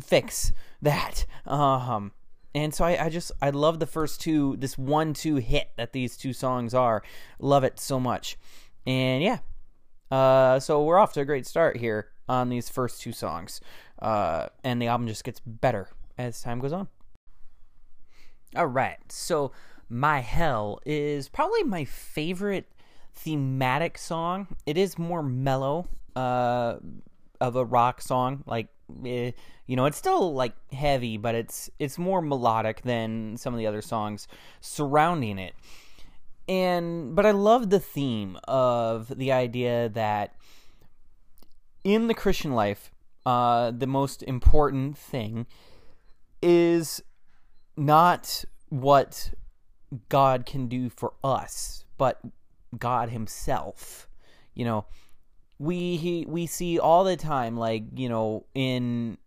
fix 0.00 0.52
that. 0.82 1.26
Um, 1.46 2.12
and 2.54 2.74
so 2.74 2.84
I, 2.84 3.04
I 3.04 3.08
just 3.10 3.32
I 3.42 3.50
love 3.50 3.80
the 3.80 3.86
first 3.86 4.20
two, 4.20 4.56
this 4.56 4.78
one 4.78 5.12
two 5.12 5.36
hit 5.36 5.70
that 5.76 5.92
these 5.92 6.16
two 6.16 6.32
songs 6.32 6.72
are. 6.74 7.02
Love 7.38 7.64
it 7.64 7.78
so 7.78 8.00
much, 8.00 8.38
and 8.86 9.22
yeah, 9.22 9.38
uh, 10.10 10.58
so 10.58 10.82
we're 10.82 10.98
off 10.98 11.12
to 11.14 11.20
a 11.20 11.24
great 11.24 11.46
start 11.46 11.76
here 11.76 12.08
on 12.28 12.48
these 12.48 12.68
first 12.70 13.02
two 13.02 13.12
songs, 13.12 13.60
uh, 14.00 14.46
and 14.64 14.80
the 14.80 14.86
album 14.86 15.06
just 15.06 15.22
gets 15.22 15.40
better 15.40 15.90
as 16.16 16.40
time 16.40 16.58
goes 16.58 16.72
on. 16.72 16.88
All 18.56 18.66
right, 18.66 19.12
so 19.12 19.52
my 19.90 20.20
hell 20.20 20.80
is 20.86 21.28
probably 21.28 21.62
my 21.62 21.84
favorite 21.84 22.72
thematic 23.12 23.98
song. 23.98 24.46
It 24.64 24.78
is 24.78 24.98
more 24.98 25.22
mellow 25.22 25.88
uh, 26.14 26.76
of 27.38 27.56
a 27.56 27.64
rock 27.64 28.00
song, 28.00 28.44
like 28.46 28.68
eh, 29.04 29.32
you 29.66 29.76
know, 29.76 29.86
it's 29.86 29.96
still 29.98 30.34
like 30.34 30.54
heavy, 30.72 31.16
but 31.16 31.34
it's 31.34 31.70
it's 31.78 31.98
more 31.98 32.22
melodic 32.22 32.82
than 32.82 33.36
some 33.36 33.52
of 33.52 33.58
the 33.58 33.66
other 33.66 33.82
songs 33.82 34.28
surrounding 34.60 35.38
it. 35.38 35.54
And 36.48 37.14
but 37.16 37.26
I 37.26 37.32
love 37.32 37.70
the 37.70 37.80
theme 37.80 38.38
of 38.46 39.08
the 39.16 39.32
idea 39.32 39.88
that 39.90 40.34
in 41.82 42.06
the 42.06 42.14
Christian 42.14 42.52
life, 42.52 42.92
uh, 43.24 43.72
the 43.72 43.86
most 43.86 44.22
important 44.22 44.96
thing 44.96 45.46
is 46.40 47.02
not 47.76 48.44
what 48.68 49.32
God 50.08 50.46
can 50.46 50.68
do 50.68 50.88
for 50.88 51.14
us, 51.24 51.84
but 51.98 52.20
God 52.78 53.10
Himself. 53.10 54.08
You 54.54 54.64
know, 54.64 54.84
we 55.58 55.96
he, 55.96 56.26
we 56.26 56.46
see 56.46 56.78
all 56.78 57.04
the 57.04 57.16
time, 57.16 57.56
like 57.56 57.84
you 57.94 58.08
know, 58.08 58.46
in 58.54 59.18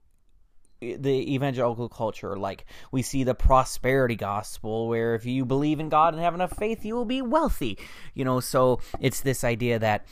the 0.80 1.34
evangelical 1.34 1.90
culture, 1.90 2.38
like 2.38 2.66
we 2.92 3.02
see 3.02 3.24
the 3.24 3.36
prosperity 3.36 4.16
gospel, 4.16 4.88
where 4.88 5.16
if 5.16 5.26
you 5.26 5.46
believe 5.46 5.80
in 5.80 5.90
God 5.90 6.14
and 6.14 6.24
have 6.24 6.34
enough 6.34 6.56
faith, 6.56 6.86
you 6.86 6.96
will 6.96 7.06
be 7.06 7.22
wealthy. 7.22 7.78
You 8.14 8.26
know, 8.26 8.40
so 8.40 8.80
it's 9.00 9.22
this 9.22 9.44
idea 9.44 9.80
that 9.80 10.06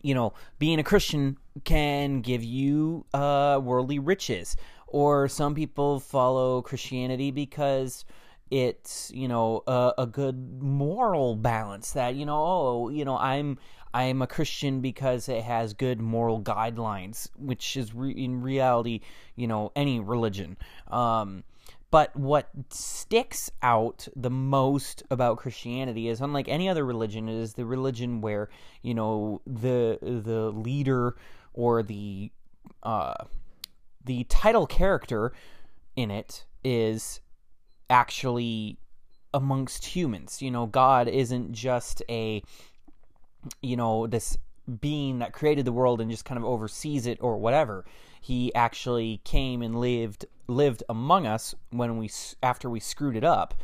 you 0.00 0.14
know, 0.14 0.32
being 0.58 0.78
a 0.78 0.84
Christian 0.84 1.36
can 1.64 2.22
give 2.22 2.42
you 2.42 3.04
uh, 3.12 3.60
worldly 3.62 3.98
riches. 3.98 4.56
Or 4.86 5.28
some 5.28 5.54
people 5.54 6.00
follow 6.00 6.62
Christianity 6.62 7.30
because 7.30 8.04
it's 8.50 9.10
you 9.14 9.26
know 9.26 9.62
a, 9.66 9.94
a, 9.96 10.06
good 10.06 10.62
moral 10.62 11.36
balance 11.36 11.92
that 11.92 12.14
you 12.14 12.26
know 12.26 12.36
oh 12.36 12.88
you 12.90 13.02
know 13.02 13.16
i'm 13.16 13.56
i'm 13.94 14.22
a 14.22 14.26
christian 14.26 14.80
because 14.80 15.28
it 15.28 15.42
has 15.42 15.74
good 15.74 16.00
moral 16.00 16.40
guidelines 16.40 17.28
which 17.36 17.76
is 17.76 17.94
re- 17.94 18.12
in 18.12 18.40
reality 18.42 19.00
you 19.36 19.46
know 19.46 19.72
any 19.76 20.00
religion 20.00 20.56
um, 20.88 21.44
but 21.90 22.16
what 22.16 22.48
sticks 22.70 23.50
out 23.60 24.08
the 24.16 24.30
most 24.30 25.02
about 25.10 25.36
Christianity 25.36 26.08
is 26.08 26.22
unlike 26.22 26.48
any 26.48 26.66
other 26.66 26.86
religion 26.86 27.28
it 27.28 27.34
is 27.34 27.52
the 27.52 27.66
religion 27.66 28.22
where 28.22 28.48
you 28.80 28.94
know 28.94 29.42
the 29.46 29.98
the 30.00 30.50
leader 30.52 31.16
or 31.52 31.82
the 31.82 32.30
uh, 32.82 33.24
the 34.04 34.24
title 34.24 34.66
character 34.66 35.32
in 35.96 36.10
it 36.10 36.44
is 36.64 37.20
actually 37.90 38.78
amongst 39.34 39.84
humans. 39.84 40.42
You 40.42 40.50
know, 40.50 40.66
God 40.66 41.08
isn't 41.08 41.52
just 41.52 42.02
a, 42.08 42.42
you 43.60 43.76
know, 43.76 44.06
this 44.06 44.36
being 44.80 45.18
that 45.18 45.32
created 45.32 45.64
the 45.64 45.72
world 45.72 46.00
and 46.00 46.10
just 46.10 46.24
kind 46.24 46.38
of 46.38 46.44
oversees 46.44 47.06
it 47.06 47.18
or 47.20 47.36
whatever. 47.36 47.84
He 48.20 48.54
actually 48.54 49.20
came 49.24 49.62
and 49.62 49.80
lived 49.80 50.26
lived 50.48 50.82
among 50.88 51.26
us 51.26 51.54
when 51.70 51.98
we 51.98 52.10
after 52.42 52.70
we 52.70 52.80
screwed 52.80 53.16
it 53.16 53.24
up, 53.24 53.54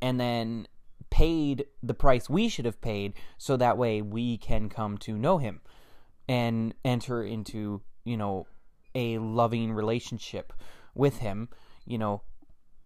and 0.00 0.20
then 0.20 0.68
paid 1.10 1.66
the 1.82 1.94
price 1.94 2.28
we 2.28 2.48
should 2.48 2.64
have 2.64 2.80
paid 2.80 3.14
so 3.38 3.56
that 3.56 3.78
way 3.78 4.02
we 4.02 4.36
can 4.36 4.68
come 4.68 4.98
to 4.98 5.16
know 5.16 5.38
him 5.38 5.60
and 6.28 6.74
enter 6.84 7.22
into 7.22 7.80
you 8.04 8.16
know 8.16 8.46
a 8.96 9.18
loving 9.18 9.72
relationship 9.72 10.52
with 10.92 11.18
him 11.18 11.48
you 11.86 11.96
know 11.96 12.20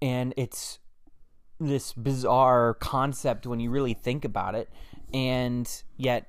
and 0.02 0.34
it's 0.36 0.78
this 1.58 1.94
bizarre 1.94 2.74
concept 2.74 3.46
when 3.46 3.60
you 3.60 3.70
really 3.70 3.94
think 3.94 4.26
about 4.26 4.54
it 4.54 4.68
and 5.14 5.82
yet 5.96 6.28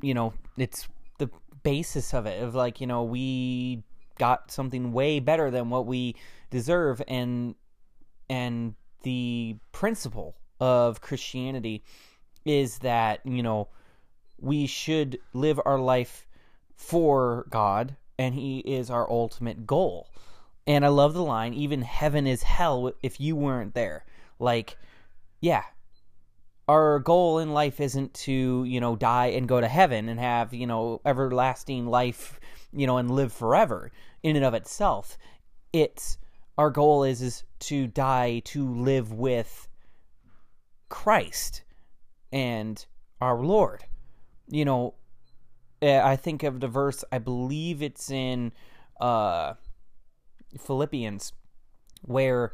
you 0.00 0.14
know 0.14 0.32
it's 0.56 0.88
the 1.18 1.30
basis 1.62 2.14
of 2.14 2.26
it 2.26 2.42
of 2.42 2.54
like 2.54 2.80
you 2.80 2.86
know 2.86 3.02
we 3.02 3.82
got 4.18 4.50
something 4.50 4.92
way 4.92 5.20
better 5.20 5.50
than 5.50 5.70
what 5.70 5.86
we 5.86 6.14
deserve 6.50 7.02
and 7.08 7.54
and 8.28 8.74
the 9.02 9.56
principle 9.72 10.36
of 10.60 11.00
Christianity 11.00 11.82
is 12.44 12.78
that 12.78 13.20
you 13.24 13.42
know 13.42 13.68
we 14.40 14.66
should 14.66 15.18
live 15.32 15.60
our 15.64 15.78
life 15.78 16.26
for 16.74 17.46
God 17.50 17.96
and 18.18 18.34
he 18.34 18.58
is 18.60 18.90
our 18.90 19.08
ultimate 19.10 19.66
goal. 19.66 20.08
And 20.66 20.84
I 20.84 20.88
love 20.88 21.14
the 21.14 21.22
line 21.22 21.54
even 21.54 21.82
heaven 21.82 22.26
is 22.26 22.42
hell 22.42 22.92
if 23.02 23.20
you 23.20 23.36
weren't 23.36 23.74
there. 23.74 24.04
Like, 24.38 24.76
yeah, 25.40 25.64
our 26.68 26.98
goal 26.98 27.38
in 27.38 27.54
life 27.54 27.80
isn't 27.80 28.12
to, 28.12 28.64
you 28.64 28.78
know, 28.78 28.94
die 28.94 29.28
and 29.28 29.48
go 29.48 29.60
to 29.60 29.68
heaven 29.68 30.08
and 30.08 30.20
have, 30.20 30.52
you 30.52 30.66
know, 30.66 31.00
everlasting 31.04 31.86
life, 31.86 32.38
you 32.72 32.86
know, 32.86 32.98
and 32.98 33.10
live 33.10 33.32
forever 33.32 33.90
in 34.22 34.36
and 34.36 34.44
of 34.44 34.52
itself. 34.52 35.16
It's 35.72 36.18
our 36.58 36.70
goal 36.70 37.04
is 37.04 37.22
is 37.22 37.44
to 37.60 37.86
die 37.86 38.40
to 38.46 38.68
live 38.68 39.12
with 39.12 39.66
Christ 40.90 41.62
and 42.32 42.84
our 43.20 43.38
Lord. 43.38 43.84
You 44.46 44.66
know, 44.66 44.94
eh, 45.80 46.00
I 46.02 46.16
think 46.16 46.42
of 46.42 46.60
the 46.60 46.68
verse, 46.68 47.02
I 47.10 47.18
believe 47.18 47.82
it's 47.82 48.10
in 48.10 48.52
uh 49.00 49.54
Philippians 50.58 51.32
where 52.02 52.52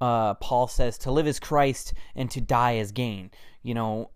uh, 0.00 0.34
Paul 0.34 0.68
says 0.68 0.98
to 0.98 1.10
live 1.10 1.26
is 1.26 1.40
Christ 1.40 1.94
and 2.14 2.30
to 2.30 2.40
die 2.40 2.72
is 2.72 2.92
gain. 2.92 3.30
You 3.62 3.74
know, 3.74 4.10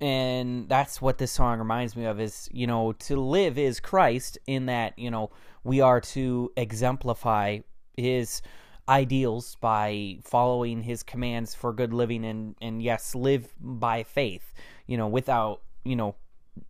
and 0.00 0.68
that's 0.68 1.00
what 1.00 1.18
this 1.18 1.32
song 1.32 1.58
reminds 1.58 1.96
me 1.96 2.04
of 2.04 2.20
is 2.20 2.48
you 2.52 2.66
know 2.66 2.92
to 2.92 3.16
live 3.16 3.56
is 3.58 3.80
Christ 3.80 4.38
in 4.46 4.66
that 4.66 4.98
you 4.98 5.10
know 5.10 5.30
we 5.64 5.80
are 5.80 6.00
to 6.00 6.52
exemplify 6.56 7.58
His 7.96 8.42
ideals 8.88 9.56
by 9.60 10.18
following 10.24 10.82
His 10.82 11.02
commands 11.02 11.54
for 11.54 11.72
good 11.72 11.92
living 11.92 12.24
and 12.24 12.54
and 12.60 12.82
yes 12.82 13.14
live 13.14 13.54
by 13.60 14.02
faith. 14.02 14.52
You 14.86 14.96
know, 14.96 15.08
without 15.08 15.62
you 15.84 15.96
know 15.96 16.14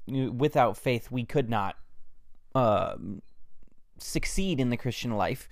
without 0.07 0.77
faith 0.77 1.11
we 1.11 1.25
could 1.25 1.51
not 1.51 1.77
uh, 2.55 2.95
succeed 3.99 4.61
in 4.61 4.71
the 4.71 4.77
Christian 4.77 5.17
life. 5.17 5.49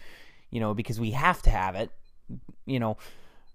You 0.50 0.60
know, 0.60 0.74
because 0.74 0.98
we 0.98 1.12
have 1.12 1.42
to 1.42 1.50
have 1.50 1.76
it 1.76 1.90
you 2.66 2.78
know, 2.78 2.96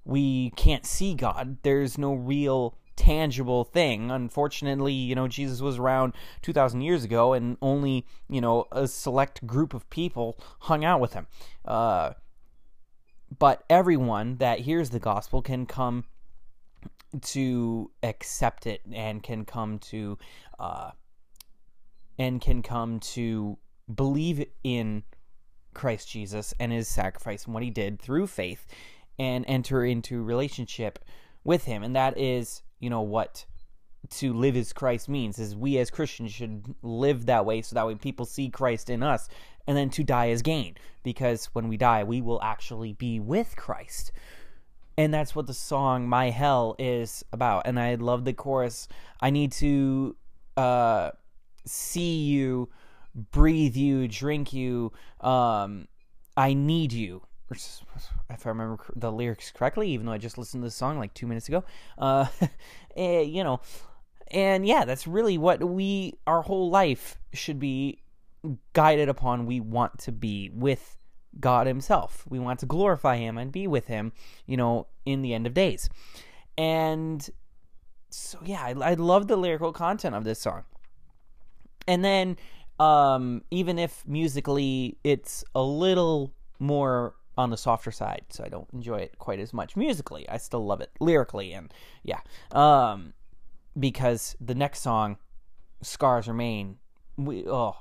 we 0.05 0.51
can't 0.51 0.85
see 0.85 1.13
God. 1.13 1.57
There's 1.63 1.97
no 1.97 2.13
real 2.13 2.77
tangible 2.95 3.63
thing. 3.63 4.11
Unfortunately, 4.11 4.93
you 4.93 5.15
know, 5.15 5.27
Jesus 5.27 5.61
was 5.61 5.77
around 5.77 6.13
2,000 6.41 6.81
years 6.81 7.03
ago 7.03 7.33
and 7.33 7.57
only, 7.61 8.05
you 8.29 8.41
know, 8.41 8.65
a 8.71 8.87
select 8.87 9.45
group 9.45 9.73
of 9.73 9.89
people 9.89 10.37
hung 10.61 10.85
out 10.85 10.99
with 10.99 11.13
him. 11.13 11.27
Uh, 11.65 12.11
but 13.37 13.63
everyone 13.69 14.37
that 14.37 14.59
hears 14.59 14.91
the 14.91 14.99
gospel 14.99 15.41
can 15.41 15.65
come 15.65 16.05
to 17.21 17.91
accept 18.03 18.67
it 18.67 18.81
and 18.91 19.23
can 19.23 19.45
come 19.45 19.79
to, 19.79 20.17
uh, 20.59 20.91
and 22.17 22.39
can 22.39 22.61
come 22.61 22.99
to 22.99 23.57
believe 23.93 24.45
in 24.63 25.03
Christ 25.75 26.09
Jesus 26.09 26.53
and 26.59 26.71
his 26.71 26.87
sacrifice 26.87 27.45
and 27.45 27.53
what 27.53 27.63
he 27.63 27.69
did 27.69 28.01
through 28.01 28.27
faith 28.27 28.65
and 29.19 29.45
enter 29.47 29.85
into 29.85 30.23
relationship 30.23 30.99
with 31.43 31.65
him. 31.65 31.83
And 31.83 31.95
that 31.95 32.17
is, 32.17 32.63
you 32.79 32.89
know, 32.89 33.01
what 33.01 33.45
to 34.09 34.33
live 34.33 34.55
as 34.55 34.73
Christ 34.73 35.09
means 35.09 35.39
is 35.39 35.55
we 35.55 35.77
as 35.77 35.89
Christians 35.89 36.31
should 36.31 36.75
live 36.81 37.25
that 37.25 37.45
way 37.45 37.61
so 37.61 37.75
that 37.75 37.87
way 37.87 37.95
people 37.95 38.25
see 38.25 38.49
Christ 38.49 38.89
in 38.89 39.03
us 39.03 39.27
and 39.67 39.75
then 39.75 39.89
to 39.91 40.03
die 40.03 40.29
as 40.29 40.41
gain 40.41 40.75
because 41.03 41.45
when 41.53 41.67
we 41.67 41.77
die 41.77 42.03
we 42.03 42.21
will 42.21 42.41
actually 42.41 42.93
be 42.93 43.19
with 43.19 43.55
Christ. 43.55 44.11
And 44.97 45.13
that's 45.13 45.35
what 45.35 45.47
the 45.47 45.53
song 45.53 46.07
My 46.07 46.29
Hell 46.29 46.75
is 46.79 47.25
about. 47.33 47.63
And 47.65 47.79
I 47.79 47.95
love 47.95 48.23
the 48.23 48.33
chorus. 48.33 48.87
I 49.19 49.29
need 49.29 49.51
to 49.53 50.15
uh 50.55 51.11
see 51.65 52.19
you 52.23 52.69
breathe 53.15 53.75
you, 53.75 54.07
drink 54.07 54.53
you. 54.53 54.91
Um, 55.21 55.87
I 56.37 56.53
need 56.53 56.91
you. 56.93 57.21
If 57.51 58.45
I 58.45 58.49
remember 58.49 58.83
the 58.95 59.11
lyrics 59.11 59.51
correctly, 59.51 59.89
even 59.89 60.05
though 60.05 60.11
I 60.11 60.17
just 60.17 60.37
listened 60.37 60.63
to 60.63 60.67
the 60.67 60.71
song 60.71 60.97
like 60.97 61.13
two 61.13 61.27
minutes 61.27 61.47
ago, 61.47 61.63
uh, 61.97 62.25
eh, 62.95 63.21
you 63.21 63.43
know, 63.43 63.61
and 64.31 64.65
yeah, 64.65 64.85
that's 64.85 65.05
really 65.05 65.37
what 65.37 65.63
we 65.63 66.15
our 66.25 66.41
whole 66.41 66.69
life 66.69 67.17
should 67.33 67.59
be 67.59 68.01
guided 68.73 69.09
upon. 69.09 69.45
We 69.45 69.59
want 69.59 69.99
to 69.99 70.11
be 70.11 70.49
with 70.53 70.97
God 71.39 71.67
Himself. 71.67 72.25
We 72.27 72.39
want 72.39 72.59
to 72.61 72.65
glorify 72.65 73.17
Him 73.17 73.37
and 73.37 73.51
be 73.51 73.67
with 73.67 73.87
Him, 73.87 74.11
you 74.45 74.57
know, 74.57 74.87
in 75.05 75.21
the 75.21 75.33
end 75.33 75.45
of 75.45 75.53
days. 75.53 75.89
And 76.57 77.27
so, 78.09 78.39
yeah, 78.43 78.63
I, 78.63 78.91
I 78.91 78.93
love 78.93 79.27
the 79.27 79.35
lyrical 79.35 79.73
content 79.73 80.15
of 80.15 80.23
this 80.23 80.39
song. 80.39 80.63
And 81.87 82.03
then, 82.03 82.37
um, 82.79 83.43
even 83.51 83.79
if 83.79 84.03
musically 84.07 84.97
it's 85.03 85.43
a 85.53 85.61
little 85.61 86.33
more 86.59 87.15
on 87.37 87.49
the 87.49 87.57
softer 87.57 87.91
side, 87.91 88.23
so 88.29 88.43
I 88.43 88.49
don't 88.49 88.67
enjoy 88.73 88.97
it 88.97 89.19
quite 89.19 89.39
as 89.39 89.53
much 89.53 89.75
musically, 89.75 90.27
I 90.29 90.37
still 90.37 90.65
love 90.65 90.81
it 90.81 90.91
lyrically, 90.99 91.53
and 91.53 91.73
yeah, 92.03 92.19
um, 92.51 93.13
because 93.77 94.35
the 94.39 94.55
next 94.55 94.81
song, 94.81 95.17
"Scars 95.81 96.27
Remain," 96.27 96.77
we 97.17 97.45
oh 97.47 97.75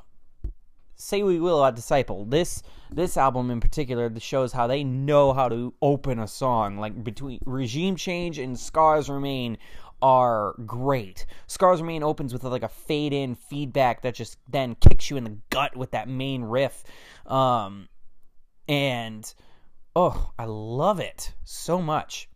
say 0.96 1.22
we 1.22 1.40
will 1.40 1.58
about 1.58 1.76
disciple. 1.76 2.24
This 2.24 2.62
this 2.90 3.16
album 3.16 3.50
in 3.50 3.60
particular 3.60 4.12
shows 4.20 4.52
how 4.52 4.66
they 4.66 4.84
know 4.84 5.32
how 5.32 5.48
to 5.48 5.74
open 5.82 6.18
a 6.18 6.28
song 6.28 6.78
like 6.78 7.02
between 7.02 7.40
regime 7.44 7.96
change 7.96 8.38
and 8.38 8.58
scars 8.58 9.08
remain 9.08 9.58
are 10.04 10.54
great. 10.66 11.24
Scars 11.46 11.80
remain 11.80 12.02
opens 12.02 12.34
with 12.34 12.44
like 12.44 12.62
a 12.62 12.68
fade 12.68 13.14
in 13.14 13.34
feedback 13.34 14.02
that 14.02 14.14
just 14.14 14.36
then 14.50 14.74
kicks 14.74 15.08
you 15.08 15.16
in 15.16 15.24
the 15.24 15.38
gut 15.48 15.74
with 15.74 15.92
that 15.92 16.08
main 16.08 16.42
riff. 16.42 16.84
Um 17.26 17.88
and 18.68 19.34
oh 19.96 20.32
i 20.38 20.44
love 20.44 21.00
it 21.00 21.32
so 21.44 21.80
much. 21.80 22.28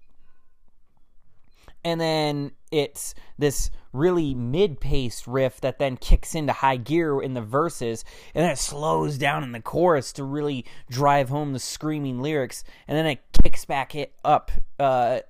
And 1.85 2.01
then 2.01 2.53
it's 2.73 3.15
this 3.37 3.71
really 3.93 4.35
mid-paced 4.35 5.27
riff 5.27 5.61
that 5.61 5.79
then 5.79 5.97
kicks 5.97 6.35
into 6.35 6.53
high 6.53 6.77
gear 6.77 7.21
in 7.21 7.35
the 7.35 7.41
verses 7.41 8.05
and 8.35 8.45
then 8.45 8.53
it 8.53 8.59
slows 8.59 9.19
down 9.19 9.43
in 9.43 9.53
the 9.53 9.61
chorus 9.61 10.13
to 10.13 10.25
really 10.25 10.65
drive 10.91 11.29
home 11.29 11.53
the 11.53 11.59
screaming 11.59 12.21
lyrics 12.21 12.65
and 12.87 12.97
then 12.97 13.07
it 13.07 13.21
kicks 13.43 13.65
back 13.65 13.95
it 13.95 14.13
up 14.25 14.51
uh, 14.79 15.21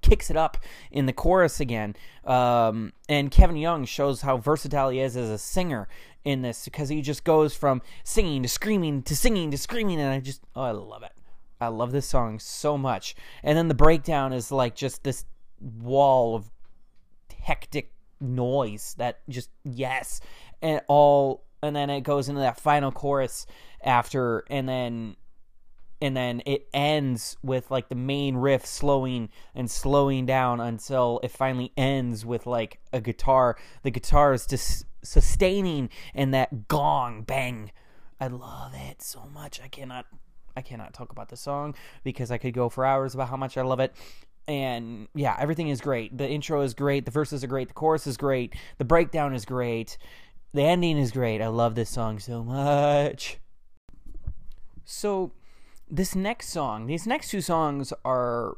kicks 0.00 0.30
it 0.30 0.36
up 0.36 0.56
in 0.90 1.06
the 1.06 1.12
chorus 1.12 1.60
again 1.60 1.94
um, 2.24 2.92
and 3.08 3.30
kevin 3.30 3.56
young 3.56 3.84
shows 3.84 4.22
how 4.22 4.36
versatile 4.36 4.90
he 4.90 5.00
is 5.00 5.16
as 5.16 5.28
a 5.28 5.38
singer 5.38 5.88
in 6.24 6.42
this 6.42 6.64
because 6.64 6.88
he 6.88 7.02
just 7.02 7.24
goes 7.24 7.54
from 7.54 7.82
singing 8.04 8.42
to 8.42 8.48
screaming 8.48 9.02
to 9.02 9.16
singing 9.16 9.50
to 9.50 9.58
screaming 9.58 10.00
and 10.00 10.10
i 10.10 10.20
just 10.20 10.42
oh 10.56 10.62
i 10.62 10.70
love 10.70 11.02
it 11.02 11.12
I 11.62 11.68
love 11.68 11.92
this 11.92 12.06
song 12.06 12.40
so 12.40 12.76
much. 12.76 13.14
And 13.44 13.56
then 13.56 13.68
the 13.68 13.74
breakdown 13.74 14.32
is 14.32 14.50
like 14.50 14.74
just 14.74 15.04
this 15.04 15.24
wall 15.60 16.34
of 16.34 16.50
hectic 17.42 17.92
noise 18.20 18.94
that 18.98 19.18
just 19.28 19.50
yes 19.64 20.20
and 20.62 20.80
all 20.88 21.44
and 21.62 21.74
then 21.74 21.90
it 21.90 22.02
goes 22.02 22.28
into 22.28 22.40
that 22.40 22.58
final 22.58 22.90
chorus 22.92 23.46
after 23.84 24.44
and 24.48 24.68
then 24.68 25.16
and 26.00 26.16
then 26.16 26.42
it 26.46 26.66
ends 26.74 27.36
with 27.44 27.70
like 27.70 27.88
the 27.88 27.94
main 27.94 28.36
riff 28.36 28.66
slowing 28.66 29.28
and 29.54 29.70
slowing 29.70 30.26
down 30.26 30.60
until 30.60 31.20
it 31.22 31.30
finally 31.30 31.72
ends 31.76 32.26
with 32.26 32.44
like 32.44 32.80
a 32.92 33.00
guitar. 33.00 33.56
The 33.84 33.92
guitar 33.92 34.32
is 34.32 34.44
just 34.44 34.84
sustaining 35.04 35.90
and 36.12 36.34
that 36.34 36.66
gong 36.66 37.22
bang. 37.22 37.70
I 38.20 38.26
love 38.26 38.72
it 38.74 39.00
so 39.00 39.26
much. 39.32 39.60
I 39.62 39.68
cannot 39.68 40.06
i 40.54 40.60
cannot 40.60 40.92
talk 40.92 41.12
about 41.12 41.30
the 41.30 41.36
song 41.36 41.74
because 42.04 42.30
i 42.30 42.36
could 42.36 42.52
go 42.52 42.68
for 42.68 42.84
hours 42.84 43.14
about 43.14 43.30
how 43.30 43.38
much 43.38 43.56
i 43.56 43.62
love 43.62 43.80
it 43.80 43.94
and 44.48 45.08
yeah, 45.14 45.36
everything 45.38 45.68
is 45.68 45.80
great. 45.80 46.16
The 46.16 46.28
intro 46.28 46.62
is 46.62 46.74
great. 46.74 47.04
The 47.04 47.10
verses 47.10 47.44
are 47.44 47.48
great. 47.48 47.68
The 47.68 47.74
chorus 47.74 48.06
is 48.06 48.16
great. 48.16 48.54
The 48.78 48.84
breakdown 48.84 49.34
is 49.34 49.44
great. 49.44 49.98
The 50.54 50.62
ending 50.62 50.98
is 50.98 51.12
great. 51.12 51.40
I 51.40 51.48
love 51.48 51.74
this 51.74 51.90
song 51.90 52.18
so 52.18 52.44
much. 52.44 53.38
So, 54.84 55.32
this 55.88 56.14
next 56.14 56.48
song, 56.48 56.86
these 56.86 57.06
next 57.06 57.30
two 57.30 57.40
songs 57.40 57.92
are 58.04 58.56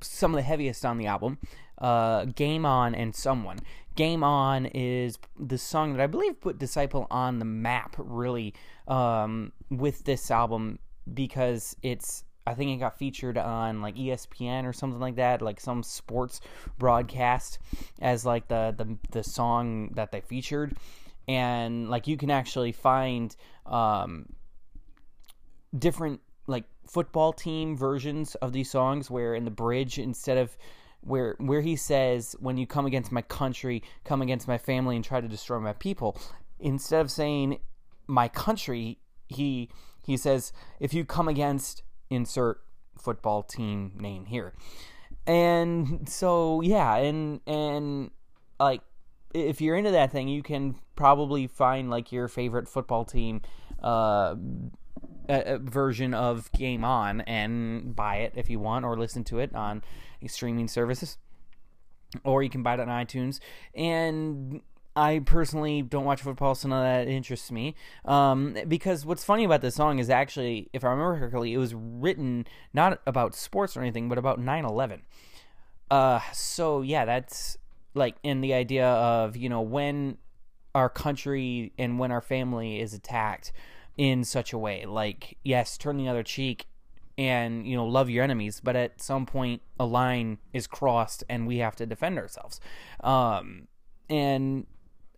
some 0.00 0.32
of 0.32 0.36
the 0.36 0.42
heaviest 0.42 0.84
on 0.84 0.98
the 0.98 1.06
album. 1.06 1.38
Uh, 1.78 2.26
Game 2.26 2.64
On 2.64 2.94
and 2.94 3.14
Someone. 3.14 3.58
Game 3.96 4.22
On 4.22 4.66
is 4.66 5.18
the 5.38 5.58
song 5.58 5.94
that 5.94 6.02
I 6.02 6.06
believe 6.06 6.40
put 6.40 6.58
Disciple 6.58 7.06
on 7.10 7.38
the 7.38 7.44
map, 7.44 7.96
really, 7.98 8.54
um, 8.86 9.52
with 9.70 10.04
this 10.04 10.30
album 10.30 10.78
because 11.12 11.76
it's 11.82 12.24
I 12.46 12.54
think 12.54 12.70
it 12.70 12.76
got 12.76 12.98
featured 12.98 13.36
on 13.36 13.82
like 13.82 13.96
ESPN 13.96 14.64
or 14.64 14.72
something 14.72 15.00
like 15.00 15.16
that, 15.16 15.42
like 15.42 15.60
some 15.60 15.82
sports 15.82 16.40
broadcast 16.78 17.58
as 18.00 18.24
like 18.24 18.48
the 18.48 18.74
the, 18.76 18.96
the 19.10 19.24
song 19.24 19.90
that 19.94 20.12
they 20.12 20.20
featured, 20.20 20.76
and 21.26 21.90
like 21.90 22.06
you 22.06 22.16
can 22.16 22.30
actually 22.30 22.72
find 22.72 23.34
um, 23.66 24.26
different 25.76 26.20
like 26.46 26.64
football 26.86 27.32
team 27.32 27.76
versions 27.76 28.36
of 28.36 28.52
these 28.52 28.70
songs 28.70 29.10
where 29.10 29.34
in 29.34 29.44
the 29.44 29.50
bridge 29.50 29.98
instead 29.98 30.38
of 30.38 30.56
where 31.00 31.34
where 31.38 31.60
he 31.60 31.74
says 31.74 32.36
when 32.38 32.56
you 32.56 32.66
come 32.66 32.86
against 32.86 33.10
my 33.10 33.22
country 33.22 33.82
come 34.04 34.22
against 34.22 34.46
my 34.46 34.58
family 34.58 34.94
and 34.94 35.04
try 35.04 35.20
to 35.20 35.28
destroy 35.28 35.58
my 35.58 35.72
people. 35.72 36.16
Instead 36.60 37.00
of 37.00 37.10
saying 37.10 37.58
my 38.06 38.28
country 38.28 38.98
he 39.28 39.68
he 40.04 40.16
says 40.16 40.52
if 40.78 40.94
you 40.94 41.04
come 41.04 41.26
against 41.26 41.82
insert 42.10 42.60
football 42.98 43.42
team 43.42 43.92
name 43.98 44.26
here. 44.26 44.54
And 45.26 46.08
so 46.08 46.60
yeah, 46.60 46.96
and 46.96 47.40
and 47.46 48.10
like 48.60 48.80
if 49.34 49.60
you're 49.60 49.76
into 49.76 49.90
that 49.90 50.12
thing, 50.12 50.28
you 50.28 50.42
can 50.42 50.76
probably 50.94 51.46
find 51.46 51.90
like 51.90 52.12
your 52.12 52.28
favorite 52.28 52.68
football 52.68 53.04
team 53.04 53.42
uh, 53.82 54.34
version 55.28 56.14
of 56.14 56.50
Game 56.52 56.84
On 56.84 57.20
and 57.22 57.94
buy 57.94 58.16
it 58.16 58.32
if 58.36 58.48
you 58.48 58.58
want, 58.58 58.84
or 58.84 58.96
listen 58.96 59.24
to 59.24 59.38
it 59.38 59.54
on 59.54 59.82
streaming 60.26 60.68
services, 60.68 61.18
or 62.24 62.42
you 62.42 62.50
can 62.50 62.62
buy 62.62 62.74
it 62.74 62.80
on 62.80 62.88
iTunes. 62.88 63.40
And 63.74 64.60
I 64.96 65.18
personally 65.18 65.82
don't 65.82 66.06
watch 66.06 66.22
football, 66.22 66.54
so 66.54 66.68
none 66.68 66.78
of 66.78 67.06
that 67.06 67.12
interests 67.12 67.52
me. 67.52 67.74
Um, 68.06 68.56
because 68.66 69.04
what's 69.04 69.22
funny 69.22 69.44
about 69.44 69.60
this 69.60 69.74
song 69.74 69.98
is 69.98 70.08
actually, 70.08 70.70
if 70.72 70.84
I 70.84 70.88
remember 70.88 71.18
correctly, 71.18 71.52
it 71.52 71.58
was 71.58 71.74
written 71.74 72.46
not 72.72 73.02
about 73.06 73.34
sports 73.34 73.76
or 73.76 73.82
anything, 73.82 74.08
but 74.08 74.16
about 74.16 74.40
9 74.40 74.64
11. 74.64 75.02
Uh, 75.90 76.20
so, 76.32 76.80
yeah, 76.80 77.04
that's 77.04 77.58
like 77.92 78.16
in 78.22 78.40
the 78.40 78.54
idea 78.54 78.86
of, 78.86 79.36
you 79.36 79.50
know, 79.50 79.60
when 79.60 80.16
our 80.74 80.88
country 80.88 81.72
and 81.78 81.98
when 81.98 82.10
our 82.10 82.22
family 82.22 82.80
is 82.80 82.94
attacked 82.94 83.52
in 83.98 84.24
such 84.24 84.52
a 84.54 84.58
way. 84.58 84.86
Like, 84.86 85.36
yes, 85.44 85.76
turn 85.76 85.98
the 85.98 86.08
other 86.08 86.22
cheek 86.22 86.66
and, 87.18 87.66
you 87.66 87.76
know, 87.76 87.86
love 87.86 88.08
your 88.08 88.24
enemies, 88.24 88.60
but 88.62 88.76
at 88.76 89.00
some 89.00 89.26
point 89.26 89.60
a 89.78 89.84
line 89.84 90.38
is 90.54 90.66
crossed 90.66 91.22
and 91.28 91.46
we 91.46 91.58
have 91.58 91.76
to 91.76 91.86
defend 91.86 92.18
ourselves. 92.18 92.60
Um, 93.02 93.68
and 94.08 94.66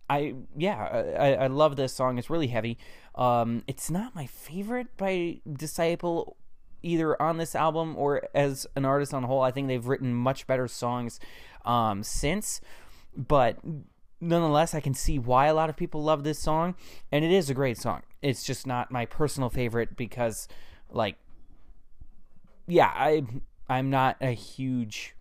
I 0.09 0.35
yeah, 0.57 1.15
I, 1.19 1.33
I 1.35 1.47
love 1.47 1.75
this 1.75 1.93
song. 1.93 2.17
It's 2.17 2.29
really 2.29 2.47
heavy. 2.47 2.77
Um, 3.15 3.63
it's 3.67 3.91
not 3.91 4.15
my 4.15 4.25
favorite 4.25 4.95
by 4.97 5.41
Disciple, 5.51 6.37
either 6.81 7.21
on 7.21 7.37
this 7.37 7.55
album 7.55 7.95
or 7.97 8.27
as 8.33 8.65
an 8.75 8.85
artist 8.85 9.13
on 9.13 9.21
the 9.21 9.27
whole. 9.27 9.41
I 9.41 9.51
think 9.51 9.67
they've 9.67 9.85
written 9.85 10.13
much 10.13 10.47
better 10.47 10.67
songs 10.67 11.19
um, 11.65 12.03
since, 12.03 12.61
but 13.15 13.57
nonetheless, 14.21 14.73
I 14.73 14.79
can 14.79 14.93
see 14.93 15.19
why 15.19 15.47
a 15.47 15.53
lot 15.53 15.69
of 15.69 15.77
people 15.77 16.03
love 16.03 16.23
this 16.23 16.39
song, 16.39 16.75
and 17.11 17.23
it 17.23 17.31
is 17.31 17.49
a 17.49 17.53
great 17.53 17.77
song. 17.77 18.01
It's 18.21 18.43
just 18.43 18.65
not 18.65 18.91
my 18.91 19.05
personal 19.05 19.49
favorite 19.49 19.95
because, 19.95 20.47
like, 20.91 21.15
yeah, 22.67 22.91
I 22.93 23.23
I'm 23.67 23.89
not 23.89 24.17
a 24.21 24.31
huge 24.31 25.15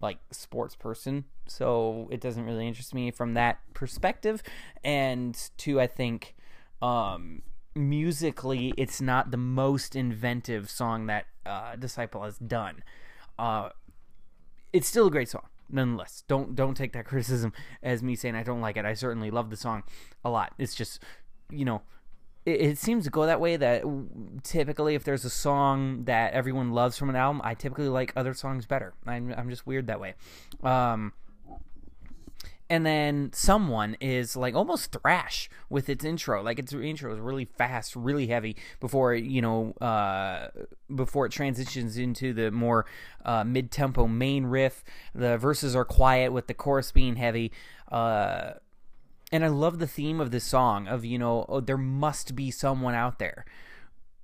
like 0.00 0.18
sports 0.30 0.76
person 0.76 1.24
so 1.50 2.08
it 2.10 2.20
doesn't 2.20 2.44
really 2.44 2.66
interest 2.68 2.94
me 2.94 3.10
from 3.10 3.34
that 3.34 3.58
perspective. 3.74 4.42
And 4.84 5.36
two, 5.56 5.80
I 5.80 5.86
think 5.86 6.36
um, 6.80 7.42
musically, 7.74 8.74
it's 8.76 9.00
not 9.00 9.30
the 9.30 9.36
most 9.36 9.96
inventive 9.96 10.70
song 10.70 11.06
that 11.06 11.26
uh, 11.46 11.76
Disciple 11.76 12.22
has 12.22 12.38
done. 12.38 12.82
Uh, 13.38 13.70
it's 14.72 14.86
still 14.86 15.06
a 15.06 15.10
great 15.10 15.28
song, 15.28 15.46
nonetheless. 15.70 16.22
Don't 16.28 16.54
don't 16.54 16.76
take 16.76 16.92
that 16.92 17.04
criticism 17.06 17.52
as 17.82 18.02
me 18.02 18.14
saying 18.14 18.34
I 18.34 18.42
don't 18.42 18.60
like 18.60 18.76
it. 18.76 18.84
I 18.84 18.94
certainly 18.94 19.30
love 19.30 19.50
the 19.50 19.56
song 19.56 19.82
a 20.24 20.30
lot. 20.30 20.54
It's 20.58 20.74
just 20.74 21.02
you 21.50 21.64
know 21.64 21.82
it, 22.48 22.60
it 22.60 22.78
seems 22.78 23.04
to 23.04 23.10
go 23.10 23.26
that 23.26 23.40
way 23.40 23.56
that 23.56 23.82
typically 24.42 24.94
if 24.94 25.04
there's 25.04 25.24
a 25.24 25.30
song 25.30 26.04
that 26.04 26.32
everyone 26.32 26.72
loves 26.72 26.96
from 26.96 27.10
an 27.10 27.16
album 27.16 27.40
i 27.44 27.54
typically 27.54 27.88
like 27.88 28.12
other 28.16 28.34
songs 28.34 28.66
better. 28.66 28.94
I'm, 29.06 29.32
I'm 29.36 29.50
just 29.50 29.66
weird 29.66 29.86
that 29.88 30.00
way. 30.00 30.14
Um, 30.62 31.12
and 32.70 32.84
then 32.84 33.30
someone 33.32 33.96
is 33.98 34.36
like 34.36 34.54
almost 34.54 34.92
thrash 34.92 35.48
with 35.70 35.88
its 35.88 36.04
intro. 36.04 36.42
Like 36.42 36.58
its 36.58 36.72
intro 36.74 37.14
is 37.14 37.18
really 37.18 37.46
fast 37.46 37.96
really 37.96 38.26
heavy 38.26 38.56
before 38.78 39.14
you 39.14 39.40
know 39.40 39.72
uh, 39.80 40.48
before 40.94 41.24
it 41.24 41.32
transitions 41.32 41.96
into 41.96 42.34
the 42.34 42.50
more 42.50 42.84
uh, 43.24 43.42
mid-tempo 43.42 44.06
main 44.06 44.44
riff. 44.44 44.84
The 45.14 45.38
verses 45.38 45.74
are 45.74 45.86
quiet 45.86 46.30
with 46.30 46.46
the 46.46 46.54
chorus 46.54 46.92
being 46.92 47.16
heavy. 47.16 47.52
Uh, 47.90 48.52
and 49.30 49.44
i 49.44 49.48
love 49.48 49.78
the 49.78 49.86
theme 49.86 50.20
of 50.20 50.30
this 50.30 50.44
song 50.44 50.86
of 50.86 51.04
you 51.04 51.18
know 51.18 51.44
oh, 51.48 51.60
there 51.60 51.78
must 51.78 52.34
be 52.34 52.50
someone 52.50 52.94
out 52.94 53.18
there 53.18 53.44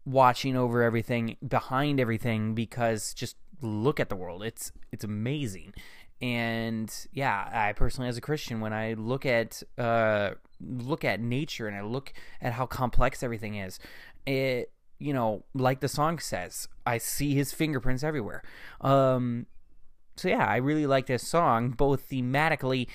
watching 0.04 0.56
over 0.56 0.82
everything, 0.82 1.36
behind 1.46 1.98
everything, 1.98 2.54
because 2.54 3.14
just 3.14 3.36
look 3.60 3.98
at 3.98 4.08
the 4.08 4.16
world. 4.16 4.42
It's 4.42 4.72
it's 4.92 5.04
amazing. 5.04 5.74
And 6.20 6.92
yeah, 7.12 7.50
I 7.52 7.72
personally, 7.72 8.08
as 8.08 8.16
a 8.16 8.20
Christian, 8.20 8.60
when 8.60 8.72
I 8.72 8.94
look 8.94 9.26
at 9.26 9.62
uh, 9.78 10.30
look 10.60 11.04
at 11.04 11.20
nature 11.20 11.66
and 11.66 11.76
I 11.76 11.82
look 11.82 12.12
at 12.40 12.52
how 12.52 12.66
complex 12.66 13.22
everything 13.22 13.56
is, 13.56 13.78
it 14.26 14.70
you 14.98 15.12
know, 15.12 15.44
like 15.54 15.80
the 15.80 15.88
song 15.88 16.18
says, 16.18 16.68
I 16.86 16.98
see 16.98 17.34
his 17.34 17.52
fingerprints 17.52 18.04
everywhere. 18.04 18.42
Um, 18.80 19.46
so 20.16 20.28
yeah, 20.28 20.46
I 20.46 20.56
really 20.56 20.86
like 20.86 21.06
this 21.06 21.26
song, 21.26 21.70
both 21.70 22.08
thematically 22.08 22.86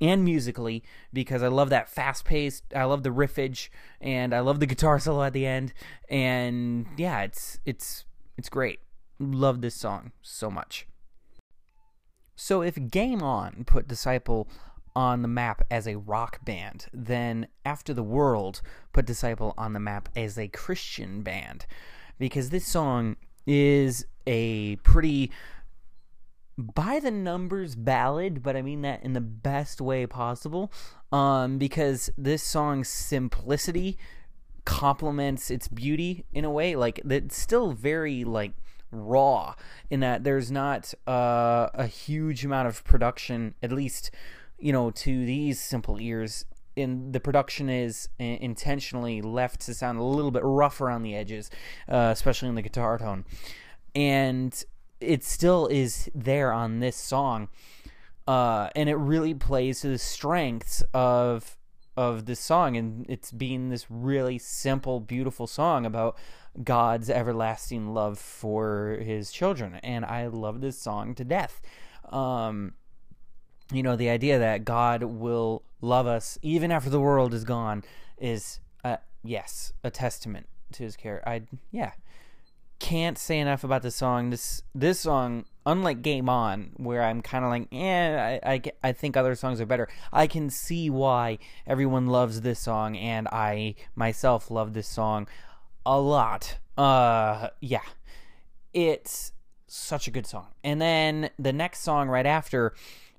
and 0.00 0.24
musically, 0.24 0.82
because 1.12 1.42
I 1.42 1.48
love 1.48 1.70
that 1.70 1.88
fast 1.88 2.24
paced. 2.24 2.64
I 2.74 2.84
love 2.84 3.02
the 3.02 3.10
riffage, 3.10 3.68
and 4.00 4.34
I 4.34 4.40
love 4.40 4.60
the 4.60 4.66
guitar 4.66 4.98
solo 5.00 5.22
at 5.22 5.32
the 5.32 5.46
end. 5.46 5.72
And 6.08 6.86
yeah, 6.96 7.22
it's 7.22 7.58
it's 7.64 8.04
it's 8.36 8.48
great. 8.48 8.80
Love 9.18 9.60
this 9.60 9.74
song 9.74 10.12
so 10.22 10.50
much. 10.50 10.86
So 12.34 12.62
if 12.62 12.90
Game 12.90 13.22
On 13.22 13.64
put 13.64 13.86
Disciple 13.86 14.48
on 14.94 15.22
the 15.22 15.28
map 15.28 15.62
as 15.70 15.86
a 15.86 15.96
rock 15.96 16.44
band, 16.44 16.86
then 16.92 17.46
After 17.64 17.94
the 17.94 18.02
World 18.02 18.62
put 18.92 19.06
Disciple 19.06 19.54
on 19.56 19.72
the 19.72 19.80
map 19.80 20.08
as 20.16 20.38
a 20.38 20.48
Christian 20.48 21.22
band, 21.22 21.66
because 22.18 22.50
this 22.50 22.66
song 22.66 23.16
is 23.46 24.06
a 24.26 24.76
pretty 24.76 25.30
by 26.74 27.00
the 27.00 27.10
numbers 27.10 27.74
ballad, 27.74 28.42
but 28.42 28.56
I 28.56 28.62
mean 28.62 28.82
that 28.82 29.02
in 29.02 29.12
the 29.12 29.20
best 29.20 29.80
way 29.80 30.06
possible. 30.06 30.72
Um, 31.10 31.58
because 31.58 32.10
this 32.16 32.42
song's 32.42 32.88
simplicity 32.88 33.98
complements 34.64 35.50
its 35.50 35.68
beauty 35.68 36.24
in 36.32 36.44
a 36.44 36.50
way. 36.50 36.76
Like 36.76 37.00
it's 37.08 37.36
still 37.36 37.72
very 37.72 38.24
like 38.24 38.52
raw 38.90 39.54
in 39.90 40.00
that 40.00 40.24
there's 40.24 40.50
not 40.50 40.92
uh, 41.06 41.68
a 41.74 41.86
huge 41.86 42.44
amount 42.44 42.68
of 42.68 42.84
production, 42.84 43.54
at 43.62 43.72
least 43.72 44.10
you 44.58 44.72
know 44.72 44.90
to 44.90 45.26
these 45.26 45.60
simple 45.60 46.00
ears. 46.00 46.44
In 46.74 47.12
the 47.12 47.20
production 47.20 47.68
is 47.68 48.08
intentionally 48.18 49.20
left 49.20 49.60
to 49.62 49.74
sound 49.74 49.98
a 49.98 50.02
little 50.02 50.30
bit 50.30 50.42
rough 50.42 50.80
around 50.80 51.02
the 51.02 51.14
edges, 51.14 51.50
uh, 51.86 52.08
especially 52.10 52.48
in 52.48 52.54
the 52.54 52.62
guitar 52.62 52.96
tone, 52.98 53.26
and 53.94 54.64
it 55.02 55.24
still 55.24 55.66
is 55.66 56.10
there 56.14 56.52
on 56.52 56.80
this 56.80 56.96
song. 56.96 57.48
Uh, 58.26 58.68
and 58.76 58.88
it 58.88 58.96
really 58.96 59.34
plays 59.34 59.80
to 59.80 59.88
the 59.88 59.98
strengths 59.98 60.82
of 60.94 61.56
of 61.96 62.24
this 62.24 62.40
song 62.40 62.76
and 62.76 63.04
it's 63.08 63.30
being 63.30 63.68
this 63.68 63.90
really 63.90 64.38
simple 64.38 64.98
beautiful 64.98 65.46
song 65.46 65.84
about 65.84 66.16
God's 66.64 67.10
everlasting 67.10 67.92
love 67.92 68.18
for 68.18 68.98
his 69.02 69.30
children 69.30 69.74
and 69.82 70.04
I 70.04 70.26
love 70.28 70.60
this 70.60 70.78
song 70.78 71.14
to 71.16 71.24
death 71.24 71.60
um, 72.10 72.72
you 73.70 73.82
know 73.82 73.94
the 73.94 74.08
idea 74.08 74.38
that 74.38 74.64
God 74.64 75.02
will 75.02 75.64
love 75.82 76.06
us 76.06 76.38
even 76.40 76.70
after 76.70 76.88
the 76.88 77.00
world 77.00 77.34
is 77.34 77.44
gone 77.44 77.84
is 78.16 78.60
uh, 78.84 78.96
yes 79.22 79.74
a 79.84 79.90
testament 79.90 80.46
to 80.72 80.84
his 80.84 80.96
care 80.96 81.22
I 81.28 81.42
yeah 81.70 81.92
can't 82.82 83.16
say 83.16 83.38
enough 83.38 83.62
about 83.62 83.82
this 83.82 83.94
song. 83.94 84.30
This 84.30 84.60
this 84.74 84.98
song, 84.98 85.44
unlike 85.64 86.02
Game 86.02 86.28
On, 86.28 86.72
where 86.78 87.04
I'm 87.04 87.22
kind 87.22 87.44
of 87.44 87.50
like, 87.50 87.68
eh, 87.70 88.40
I, 88.42 88.54
I, 88.54 88.62
I 88.82 88.92
think 88.92 89.16
other 89.16 89.36
songs 89.36 89.60
are 89.60 89.66
better. 89.66 89.88
I 90.12 90.26
can 90.26 90.50
see 90.50 90.90
why 90.90 91.38
everyone 91.64 92.08
loves 92.08 92.40
this 92.40 92.58
song, 92.58 92.96
and 92.96 93.28
I 93.28 93.76
myself 93.94 94.50
love 94.50 94.74
this 94.74 94.88
song 94.88 95.28
a 95.86 96.00
lot. 96.00 96.58
Uh, 96.76 97.50
yeah, 97.60 97.86
it's 98.74 99.30
such 99.68 100.08
a 100.08 100.10
good 100.10 100.26
song. 100.26 100.48
And 100.64 100.82
then 100.82 101.30
the 101.38 101.52
next 101.52 101.82
song 101.82 102.08
right 102.08 102.26
after, 102.26 102.74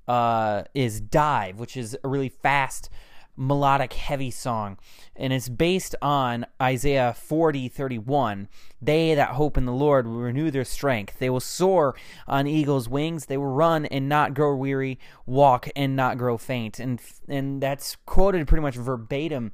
uh, 0.10 0.64
is 0.74 1.00
Dive, 1.00 1.58
which 1.58 1.78
is 1.78 1.98
a 2.04 2.08
really 2.10 2.30
fast 2.30 2.90
melodic 3.36 3.94
heavy 3.94 4.32
song. 4.32 4.78
And 5.16 5.34
it's 5.34 5.50
based 5.50 5.96
on 6.02 6.46
Isaiah 6.62 7.16
40:31 7.16 8.48
they 8.82 9.16
that 9.16 9.30
hope 9.30 9.58
in 9.58 9.66
the 9.66 9.72
Lord 9.72 10.06
will 10.06 10.18
renew 10.18 10.52
their 10.52 10.66
strength. 10.66 11.20
They 11.20 11.30
will 11.30 11.40
soar 11.40 11.96
on 12.28 12.48
eagles 12.48 12.90
wings. 12.90 13.28
They 13.28 13.38
will 13.38 13.54
run 13.54 13.86
and 13.86 14.10
not 14.10 14.34
grow 14.34 14.56
weary 14.56 15.00
walk 15.26 15.70
and 15.76 15.96
not 15.96 16.18
grow 16.18 16.38
faint. 16.38 16.80
And 16.80 17.02
and 17.28 17.62
that's 17.62 17.96
quoted 18.06 18.48
pretty 18.48 18.62
much 18.62 18.76
verbatim 18.76 19.52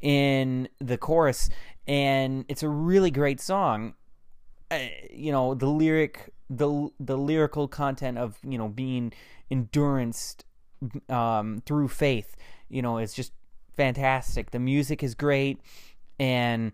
in 0.00 0.68
the 0.80 0.98
chorus. 0.98 1.48
And 1.86 2.44
it's 2.48 2.62
a 2.62 2.68
really 2.68 3.10
great 3.10 3.40
song. 3.40 3.94
Uh, 4.70 4.78
you 5.10 5.30
know 5.30 5.54
the 5.54 5.66
lyric 5.66 6.32
the 6.48 6.88
the 6.98 7.16
lyrical 7.16 7.68
content 7.68 8.18
of 8.18 8.38
you 8.42 8.58
know 8.58 8.68
being 8.68 9.12
endurance 9.50 10.36
um, 11.08 11.62
through 11.66 11.88
faith 11.88 12.34
you 12.72 12.82
know, 12.82 12.98
it's 12.98 13.14
just 13.14 13.32
fantastic. 13.76 14.50
The 14.50 14.58
music 14.58 15.02
is 15.02 15.14
great, 15.14 15.60
and 16.18 16.72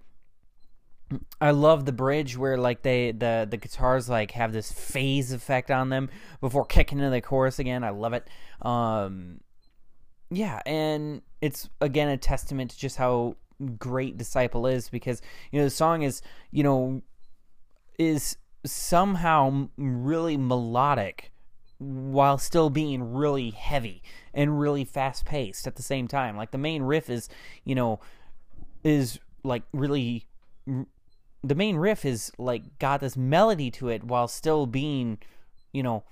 I 1.41 1.51
love 1.51 1.85
the 1.85 1.93
bridge 1.93 2.37
where 2.37 2.57
like 2.57 2.83
they 2.83 3.13
the 3.13 3.47
the 3.51 3.57
guitars 3.57 4.09
like 4.09 4.31
have 4.33 4.53
this 4.53 4.71
phase 4.71 5.33
effect 5.33 5.71
on 5.71 5.89
them 5.89 6.09
before 6.41 6.65
kicking 6.65 6.99
into 6.99 7.11
the 7.11 7.21
chorus 7.21 7.59
again. 7.59 7.83
I 7.83 7.91
love 7.91 8.13
it. 8.13 8.29
Um, 8.63 9.41
yeah, 10.31 10.61
and 10.65 11.23
it's 11.41 11.69
again 11.81 12.09
a 12.09 12.17
testament 12.17 12.71
to 12.71 12.79
just 12.79 12.97
how 12.97 13.37
great 13.79 14.17
Disciple 14.17 14.67
is 14.67 14.89
because 14.89 15.21
you 15.51 15.59
know 15.59 15.65
the 15.65 15.71
song 15.71 16.03
is 16.03 16.23
you 16.53 16.63
know 16.63 17.03
is 17.99 18.37
somehow 18.65 19.69
really 19.77 20.37
melodic 20.37 21.33
while 21.79 22.39
still 22.39 22.71
being 22.71 23.15
really 23.15 23.51
heavy 23.51 24.03
and 24.39 24.61
really 24.61 24.85
fast 24.85 25.25
paced 25.25 25.67
at 25.67 25.75
the 25.75 25.83
same 25.83 26.07
time. 26.07 26.37
Like 26.37 26.53
the 26.53 26.59
main 26.59 26.85
riff 26.85 27.11
is, 27.11 27.29
you 27.65 27.75
know, 27.75 27.99
is 28.85 29.19
like 29.43 29.65
really 29.73 30.29
the 31.43 31.55
main 31.57 31.77
riff 31.77 32.05
is 32.05 32.31
like 32.39 32.79
got 32.79 33.01
this 33.01 33.17
melody 33.17 33.69
to 33.73 33.89
it 33.89 34.05
while 34.05 34.29
still 34.29 34.67
being, 34.67 35.19
you 35.73 35.83
know, 35.83 36.05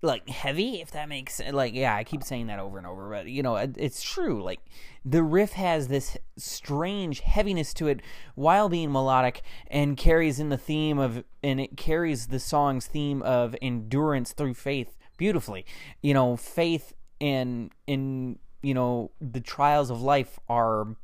like 0.00 0.28
heavy 0.28 0.80
if 0.80 0.92
that 0.92 1.08
makes 1.08 1.36
sense. 1.36 1.54
like 1.54 1.74
yeah 1.74 1.96
i 1.96 2.04
keep 2.04 2.22
saying 2.22 2.46
that 2.46 2.58
over 2.58 2.76
and 2.76 2.86
over 2.86 3.08
but 3.08 3.26
you 3.26 3.42
know 3.42 3.56
it, 3.56 3.74
it's 3.78 4.02
true 4.02 4.42
like 4.42 4.60
the 5.06 5.22
riff 5.22 5.52
has 5.52 5.88
this 5.88 6.18
strange 6.36 7.20
heaviness 7.20 7.72
to 7.72 7.88
it 7.88 8.02
while 8.34 8.68
being 8.68 8.92
melodic 8.92 9.42
and 9.68 9.96
carries 9.96 10.38
in 10.38 10.50
the 10.50 10.58
theme 10.58 10.98
of 10.98 11.24
and 11.42 11.58
it 11.60 11.78
carries 11.78 12.26
the 12.26 12.38
song's 12.38 12.86
theme 12.86 13.22
of 13.22 13.56
endurance 13.62 14.32
through 14.32 14.54
faith 14.54 14.95
beautifully 15.16 15.64
you 16.02 16.14
know 16.14 16.36
faith 16.36 16.92
and 17.20 17.70
in 17.86 18.38
you 18.62 18.74
know 18.74 19.10
the 19.20 19.40
trials 19.40 19.90
of 19.90 20.02
life 20.02 20.38
are 20.48 20.96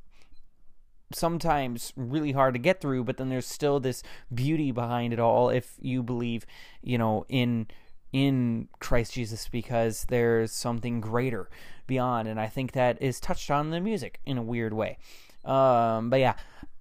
sometimes 1.14 1.92
really 1.94 2.32
hard 2.32 2.54
to 2.54 2.58
get 2.58 2.80
through 2.80 3.04
but 3.04 3.18
then 3.18 3.28
there's 3.28 3.46
still 3.46 3.78
this 3.80 4.02
beauty 4.34 4.70
behind 4.72 5.12
it 5.12 5.18
all 5.18 5.50
if 5.50 5.74
you 5.80 6.02
believe 6.02 6.46
you 6.82 6.96
know 6.96 7.24
in 7.28 7.66
in 8.12 8.68
Christ 8.78 9.14
Jesus 9.14 9.48
because 9.48 10.04
there's 10.08 10.52
something 10.52 11.00
greater 11.00 11.48
beyond, 11.86 12.28
and 12.28 12.38
I 12.38 12.46
think 12.46 12.72
that 12.72 13.00
is 13.00 13.18
touched 13.18 13.50
on 13.50 13.66
in 13.66 13.72
the 13.72 13.80
music 13.80 14.20
in 14.26 14.38
a 14.38 14.42
weird 14.42 14.74
way. 14.74 14.98
Um, 15.44 16.10
but 16.10 16.20
yeah, 16.20 16.34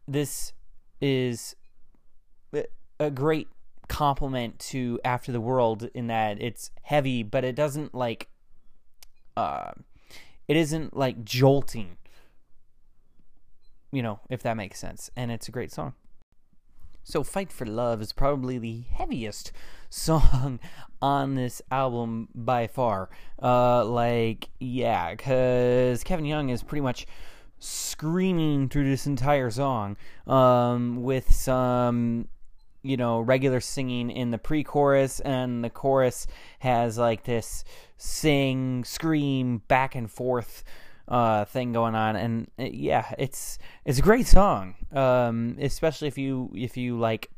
this 0.07 0.53
is 0.99 1.55
a 2.99 3.09
great 3.09 3.47
complement 3.91 4.57
to 4.57 4.97
After 5.03 5.33
the 5.33 5.41
World 5.41 5.89
in 5.93 6.07
that 6.07 6.41
it's 6.41 6.71
heavy, 6.81 7.23
but 7.23 7.43
it 7.43 7.55
doesn't 7.55 7.93
like, 7.93 8.29
uh, 9.35 9.71
it 10.47 10.55
isn't 10.55 10.95
like 10.95 11.25
jolting. 11.25 11.97
You 13.91 14.01
know, 14.01 14.21
if 14.29 14.41
that 14.43 14.55
makes 14.55 14.79
sense, 14.79 15.11
and 15.17 15.29
it's 15.29 15.49
a 15.49 15.51
great 15.51 15.73
song. 15.73 15.93
So, 17.03 17.21
Fight 17.21 17.51
for 17.51 17.65
Love 17.65 18.01
is 18.01 18.13
probably 18.13 18.57
the 18.57 18.83
heaviest 18.93 19.51
song 19.89 20.61
on 21.01 21.35
this 21.35 21.61
album 21.69 22.29
by 22.33 22.67
far. 22.67 23.09
Uh, 23.43 23.83
like, 23.83 24.47
yeah, 24.61 25.13
because 25.13 26.01
Kevin 26.05 26.23
Young 26.23 26.47
is 26.47 26.63
pretty 26.63 26.81
much 26.81 27.05
screaming 27.59 28.69
through 28.69 28.89
this 28.89 29.05
entire 29.05 29.49
song 29.49 29.97
um, 30.27 31.03
with 31.03 31.33
some 31.35 32.29
you 32.83 32.97
know 32.97 33.19
regular 33.19 33.59
singing 33.59 34.09
in 34.09 34.31
the 34.31 34.37
pre-chorus 34.37 35.19
and 35.21 35.63
the 35.63 35.69
chorus 35.69 36.27
has 36.59 36.97
like 36.97 37.23
this 37.23 37.63
sing 37.97 38.83
scream 38.83 39.61
back 39.67 39.95
and 39.95 40.09
forth 40.09 40.63
uh, 41.07 41.45
thing 41.45 41.73
going 41.73 41.93
on, 41.93 42.15
and 42.15 42.49
uh, 42.57 42.63
yeah, 42.63 43.13
it's 43.17 43.59
it's 43.85 43.99
a 43.99 44.01
great 44.01 44.27
song, 44.27 44.75
um, 44.93 45.57
especially 45.59 46.07
if 46.07 46.17
you 46.17 46.49
if 46.55 46.77
you 46.77 46.97
like 46.97 47.29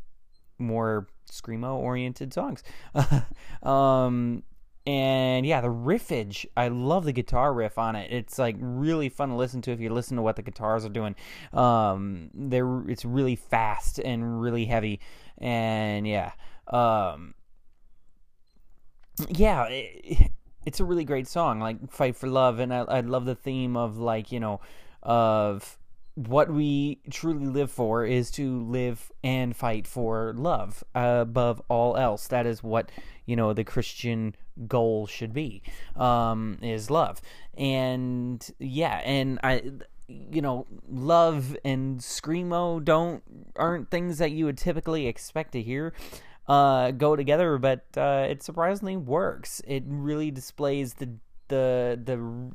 more 0.59 1.07
screamo 1.31 1.75
oriented 1.75 2.33
songs. 2.33 2.63
um, 3.63 4.43
and 4.85 5.45
yeah, 5.45 5.61
the 5.61 5.69
riffage, 5.69 6.45
I 6.57 6.67
love 6.67 7.05
the 7.05 7.13
guitar 7.13 7.53
riff 7.53 7.77
on 7.77 7.95
it. 7.95 8.11
It's 8.11 8.37
like 8.37 8.57
really 8.59 9.09
fun 9.09 9.29
to 9.29 9.35
listen 9.35 9.61
to 9.63 9.71
if 9.71 9.79
you 9.79 9.89
listen 9.89 10.17
to 10.17 10.23
what 10.23 10.35
the 10.35 10.41
guitars 10.41 10.85
are 10.85 10.89
doing. 10.89 11.15
Um, 11.51 12.29
they're 12.33 12.87
it's 12.87 13.05
really 13.05 13.35
fast 13.35 13.97
and 13.97 14.41
really 14.41 14.65
heavy, 14.65 14.99
and 15.37 16.07
yeah, 16.07 16.31
um, 16.67 17.33
yeah, 19.29 19.65
it, 19.67 20.31
it's 20.65 20.79
a 20.79 20.85
really 20.85 21.05
great 21.05 21.27
song. 21.27 21.59
Like 21.59 21.91
"Fight 21.91 22.15
for 22.15 22.27
Love," 22.27 22.59
and 22.59 22.73
I 22.73 22.79
I 22.79 22.99
love 23.01 23.25
the 23.25 23.35
theme 23.35 23.75
of 23.77 23.97
like 23.97 24.31
you 24.31 24.39
know 24.39 24.61
of 25.01 25.77
what 26.15 26.49
we 26.51 26.99
truly 27.09 27.47
live 27.47 27.71
for 27.71 28.05
is 28.05 28.29
to 28.29 28.63
live 28.65 29.11
and 29.23 29.55
fight 29.55 29.87
for 29.87 30.33
love 30.37 30.83
uh, 30.95 31.19
above 31.21 31.61
all 31.69 31.97
else. 31.97 32.27
That 32.27 32.45
is 32.45 32.61
what 32.63 32.91
you 33.25 33.35
know 33.35 33.53
the 33.53 33.63
Christian 33.63 34.35
goal 34.67 35.07
should 35.07 35.33
be 35.33 35.63
um, 35.95 36.59
is 36.61 36.89
love, 36.89 37.21
and 37.57 38.47
yeah, 38.59 39.01
and 39.03 39.39
I 39.43 39.63
you 40.07 40.41
know 40.41 40.67
love 40.89 41.55
and 41.63 41.99
screamo 41.99 42.83
don't 42.83 43.23
aren't 43.55 43.89
things 43.89 44.17
that 44.17 44.31
you 44.31 44.45
would 44.45 44.57
typically 44.57 45.07
expect 45.07 45.53
to 45.53 45.61
hear 45.61 45.93
uh, 46.47 46.91
go 46.91 47.15
together, 47.15 47.57
but 47.57 47.85
uh, 47.95 48.25
it 48.29 48.43
surprisingly 48.43 48.97
works. 48.97 49.61
It 49.67 49.83
really 49.87 50.31
displays 50.31 50.95
the 50.95 51.09
the 51.47 51.99
the 52.03 52.51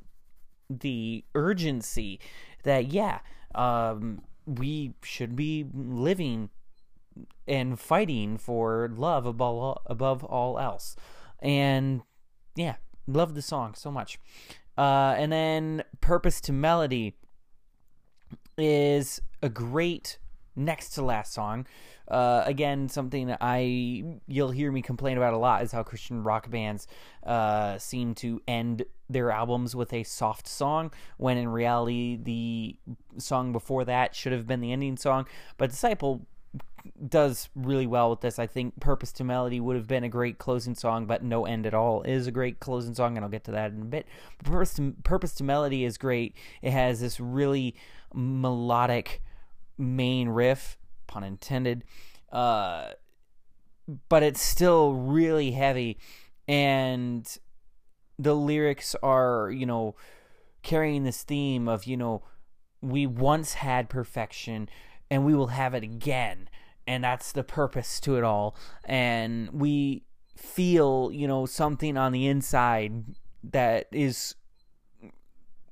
the 0.71 1.25
urgency 1.35 2.21
that 2.65 2.93
yeah 2.93 3.21
um, 3.55 4.23
we 4.47 4.95
should 5.03 5.35
be 5.37 5.67
living 5.73 6.51
and 7.47 7.81
fighting 7.81 8.37
for 8.39 8.91
love 8.95 9.27
above 9.27 9.57
all, 9.57 9.83
above 9.87 10.23
all 10.25 10.59
else. 10.59 10.95
And 11.41 12.03
yeah, 12.55 12.77
love 13.07 13.35
the 13.35 13.43
song 13.43 13.75
so 13.75 13.91
much. 13.91 14.19
Uh, 14.77 15.15
and 15.17 15.33
then 15.33 15.83
Purpose 16.01 16.41
to 16.43 16.53
Melody 16.53 17.17
is 18.57 19.21
a 19.43 19.49
great 19.49 20.19
next 20.57 20.91
to 20.91 21.03
last 21.03 21.33
song. 21.33 21.67
Uh, 22.09 22.43
again, 22.47 22.89
something 22.89 23.35
I 23.41 24.05
you'll 24.27 24.51
hear 24.51 24.73
me 24.73 24.83
complain 24.83 25.17
about 25.17 25.35
a 25.35 25.39
lot 25.39 25.63
is 25.63 25.73
how 25.73 25.83
Christian 25.83 26.23
rock 26.23 26.51
bands 26.51 26.87
uh, 27.25 27.79
seem 27.79 28.15
to 28.17 28.41
end 28.49 28.85
their 29.11 29.31
albums 29.31 29.77
with 29.77 29.93
a 29.93 30.03
soft 30.03 30.49
song 30.49 30.91
when 31.19 31.37
in 31.37 31.49
reality 31.49 32.19
the 32.21 32.77
song 33.19 33.53
before 33.53 33.85
that 33.85 34.15
should 34.15 34.33
have 34.33 34.47
been 34.47 34.61
the 34.61 34.73
ending 34.73 34.97
song. 34.97 35.27
But 35.59 35.71
Disciple 35.71 36.27
does 37.09 37.51
really 37.55 37.87
well 37.87 38.11
with 38.11 38.21
this. 38.21 38.39
I 38.39 38.47
think 38.47 38.81
Purpose 38.81 39.13
to 39.13 39.25
Melody 39.25 39.61
would 39.61 39.77
have 39.77 39.87
been 39.87 40.05
a 40.05 40.09
great 40.09 40.39
closing 40.39 40.75
song, 40.75 41.07
but 41.07 41.23
No 41.23 41.45
End 41.45 41.67
at 41.67 41.75
All 41.75 42.03
is 42.03 42.27
a 42.27 42.31
great 42.31 42.61
closing 42.61 42.95
song, 42.95 43.17
and 43.17 43.25
I'll 43.25 43.31
get 43.31 43.45
to 43.45 43.51
that 43.53 43.73
in 43.73 43.83
a 43.83 43.85
bit. 43.85 44.07
Purpose 44.43 44.75
to, 44.75 44.95
Purpose 45.05 45.35
to 45.35 45.45
Melody 45.45 45.85
is 45.85 45.99
great. 45.99 46.35
It 46.63 46.71
has 46.71 47.01
this 47.01 47.21
really 47.21 47.75
melodic 48.15 49.23
main 49.77 50.29
riff 50.29 50.79
pun 51.07 51.25
intended. 51.25 51.85
Uh, 52.31 52.91
but 54.09 54.23
it's 54.23 54.43
still 54.43 54.93
really 54.93 55.53
heavy, 55.53 55.99
and 56.47 57.39
the 58.19 58.35
lyrics 58.35 58.95
are, 59.03 59.51
you 59.51 59.65
know, 59.65 59.95
carrying 60.63 61.05
this 61.05 61.23
theme 61.23 61.69
of, 61.69 61.85
you 61.85 61.97
know, 61.97 62.23
we 62.81 63.07
once 63.07 63.55
had 63.55 63.89
perfection 63.89 64.69
and 65.11 65.25
we 65.25 65.35
will 65.35 65.49
have 65.49 65.75
it 65.75 65.83
again. 65.83 66.49
And 66.87 67.05
that's 67.05 67.33
the 67.33 67.45
purpose 67.45 68.01
to 68.01 68.17
it 68.17 68.25
all. 68.25 68.57
And 68.85 69.51
we 69.53 70.05
feel, 70.37 71.11
you 71.13 71.29
know, 71.29 71.47
something 71.47 71.97
on 71.97 72.13
the 72.13 72.27
inside 72.27 73.05
that 73.45 73.87
is 73.93 74.35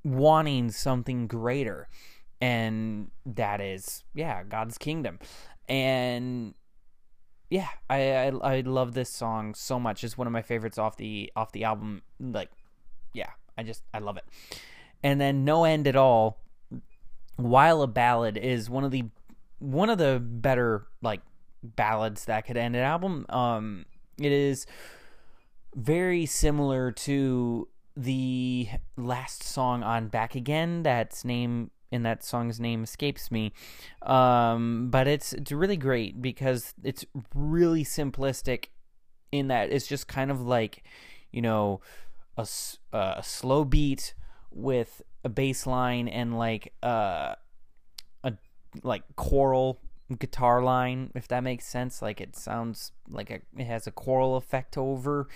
wanting 0.05 0.71
something 0.71 1.27
greater 1.27 1.89
and 2.41 3.11
that 3.25 3.61
is 3.61 4.05
yeah 4.15 4.43
god's 4.45 4.79
kingdom. 4.79 5.19
And 5.69 6.55
yeah 7.51 7.69
I, 7.89 8.13
I 8.13 8.27
i 8.29 8.61
love 8.61 8.95
this 8.95 9.11
song 9.11 9.55
so 9.55 9.79
much. 9.79 10.05
It's 10.05 10.19
one 10.19 10.27
of 10.27 10.33
my 10.33 10.43
favorites 10.43 10.79
off 10.79 10.97
the 10.97 11.33
off 11.37 11.53
the 11.53 11.65
album. 11.65 12.03
Like 12.21 12.51
yeah 13.13 13.31
i 13.57 13.63
just 13.63 13.83
i 13.95 13.99
love 13.99 14.17
it. 14.17 14.25
And 15.03 15.21
then 15.21 15.45
no 15.45 15.65
end 15.65 15.87
at 15.87 15.97
all 15.97 16.41
while 17.37 17.83
a 17.83 17.87
ballad 17.87 18.37
is 18.37 18.71
one 18.71 18.85
of 18.85 18.91
the 18.91 19.05
one 19.59 19.91
of 19.91 19.99
the 19.99 20.21
better 20.21 20.87
like 21.03 21.21
ballads 21.63 22.27
that 22.27 22.47
could 22.47 22.57
end 22.57 22.77
an 22.77 22.83
album. 22.83 23.27
Um 23.29 23.87
it 24.19 24.33
is 24.33 24.67
very 25.75 26.25
similar 26.27 26.91
to 26.91 27.69
the 27.97 28.69
last 28.97 29.43
song 29.43 29.83
on 29.83 30.09
back 30.09 30.35
again 30.35 30.83
that's 30.83 31.25
name 31.25 31.71
and 31.93 32.05
that 32.05 32.25
song's 32.25 32.61
name 32.61 32.83
escapes 32.83 33.31
me. 33.31 33.53
Um, 34.03 34.89
but 34.91 35.07
it's 35.07 35.33
it's 35.33 35.53
really 35.53 35.77
great 35.77 36.21
because 36.21 36.75
it's 36.83 37.05
really 37.35 37.85
simplistic 37.85 38.67
in 39.33 39.49
that 39.49 39.71
it's 39.71 39.87
just 39.87 40.09
kind 40.09 40.31
of 40.31 40.41
like, 40.41 40.85
you 41.33 41.43
know, 41.43 41.81
a, 42.37 42.47
a 42.93 43.23
slow 43.23 43.65
beat 43.65 44.15
with 44.51 45.03
a 45.25 45.29
bass 45.29 45.67
line 45.67 46.09
and 46.09 46.39
like 46.39 46.73
uh, 46.83 47.35
a 48.25 48.33
like 48.83 49.03
choral 49.17 49.81
guitar 50.21 50.63
line 50.63 51.11
if 51.17 51.27
that 51.27 51.43
makes 51.43 51.67
sense 51.67 52.01
like 52.01 52.21
it 52.21 52.37
sounds 52.37 52.93
like 53.11 53.29
a, 53.29 53.41
it 53.59 53.65
has 53.65 53.89
a 53.89 53.91
choral 53.91 54.37
effect 54.37 54.79
over 54.79 55.27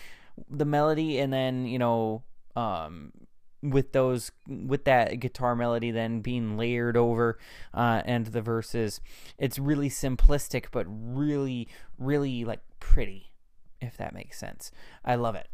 the 0.49 0.65
melody 0.65 1.19
and 1.19 1.33
then 1.33 1.67
you 1.67 1.77
know 1.77 2.23
um 2.55 3.11
with 3.63 3.93
those 3.93 4.33
with 4.49 4.85
that 4.85 5.21
guitar 5.21 5.55
melody 5.55 5.91
then 5.91 6.21
being 6.21 6.57
layered 6.57 6.97
over 6.97 7.39
uh, 7.75 8.03
and 8.05 8.27
the 8.27 8.43
verses. 8.43 9.01
It's 9.39 9.59
really 9.59 9.91
simplistic 9.91 10.67
but 10.71 10.87
really 10.89 11.69
really 11.99 12.45
like 12.45 12.61
pretty 12.79 13.33
if 13.81 13.97
that 13.97 14.15
makes 14.15 14.39
sense. 14.39 14.71
I 15.05 15.15
love 15.15 15.35
it. 15.35 15.49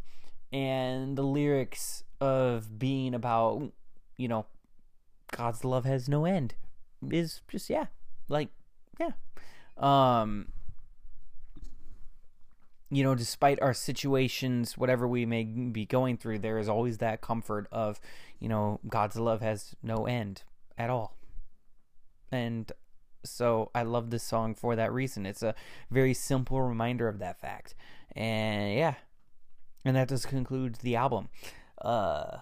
And 0.52 1.16
the 1.16 1.22
lyrics 1.22 2.04
of 2.20 2.78
being 2.78 3.14
about 3.14 3.72
you 4.16 4.28
know 4.28 4.46
god's 5.36 5.64
love 5.64 5.84
has 5.84 6.08
no 6.08 6.24
end 6.24 6.54
is 7.10 7.42
just 7.48 7.68
yeah 7.68 7.86
like 8.28 8.48
yeah. 8.98 9.10
Um 9.76 10.48
you 12.90 13.03
know, 13.03 13.14
despite 13.14 13.61
our 13.61 13.75
situations, 13.75 14.79
whatever 14.79 15.09
we 15.09 15.27
may 15.27 15.44
be 15.44 15.85
going 15.85 16.16
through, 16.16 16.38
there 16.38 16.59
is 16.59 16.68
always 16.68 16.99
that 16.99 17.20
comfort 17.20 17.66
of, 17.72 18.01
you 18.38 18.49
know, 18.49 18.81
God's 18.88 19.16
love 19.16 19.40
has 19.40 19.75
no 19.83 20.07
end 20.07 20.44
at 20.79 20.90
all. 20.90 21.16
And 22.31 22.70
so 23.25 23.70
I 23.75 23.83
love 23.83 24.11
this 24.11 24.22
song 24.22 24.55
for 24.55 24.77
that 24.77 24.92
reason. 24.92 25.27
It's 25.27 25.42
a 25.42 25.55
very 25.90 26.14
simple 26.14 26.62
reminder 26.62 27.09
of 27.09 27.18
that 27.18 27.40
fact. 27.40 27.75
And 28.14 28.75
yeah. 28.75 28.94
And 29.85 29.96
that 29.96 30.09
just 30.09 30.29
concludes 30.29 30.79
the 30.81 30.96
album. 30.96 31.29
Uh 31.83 32.38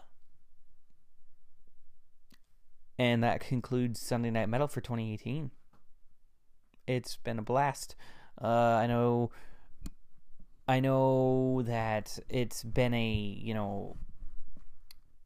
and 2.99 3.25
that 3.25 3.41
concludes 3.41 4.01
Sunday 4.01 4.31
Night 4.31 4.49
Metal 4.49 4.69
for 4.69 4.81
2018. 4.81 5.51
It's 6.87 7.17
been 7.17 7.39
a 7.39 7.43
blast. 7.43 7.97
Uh 8.41 8.79
I 8.81 8.87
know 8.87 9.31
I 10.66 10.81
know 10.81 11.62
that 11.66 12.18
it's 12.29 12.62
been 12.62 12.94
a, 12.94 13.11
you 13.11 13.55
know, 13.55 13.96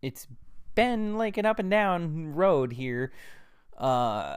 it's 0.03 0.27
been 0.74 1.16
like 1.16 1.37
an 1.37 1.46
up 1.46 1.59
and 1.59 1.70
down 1.70 2.35
road 2.35 2.72
here. 2.72 3.12
Uh, 3.77 4.37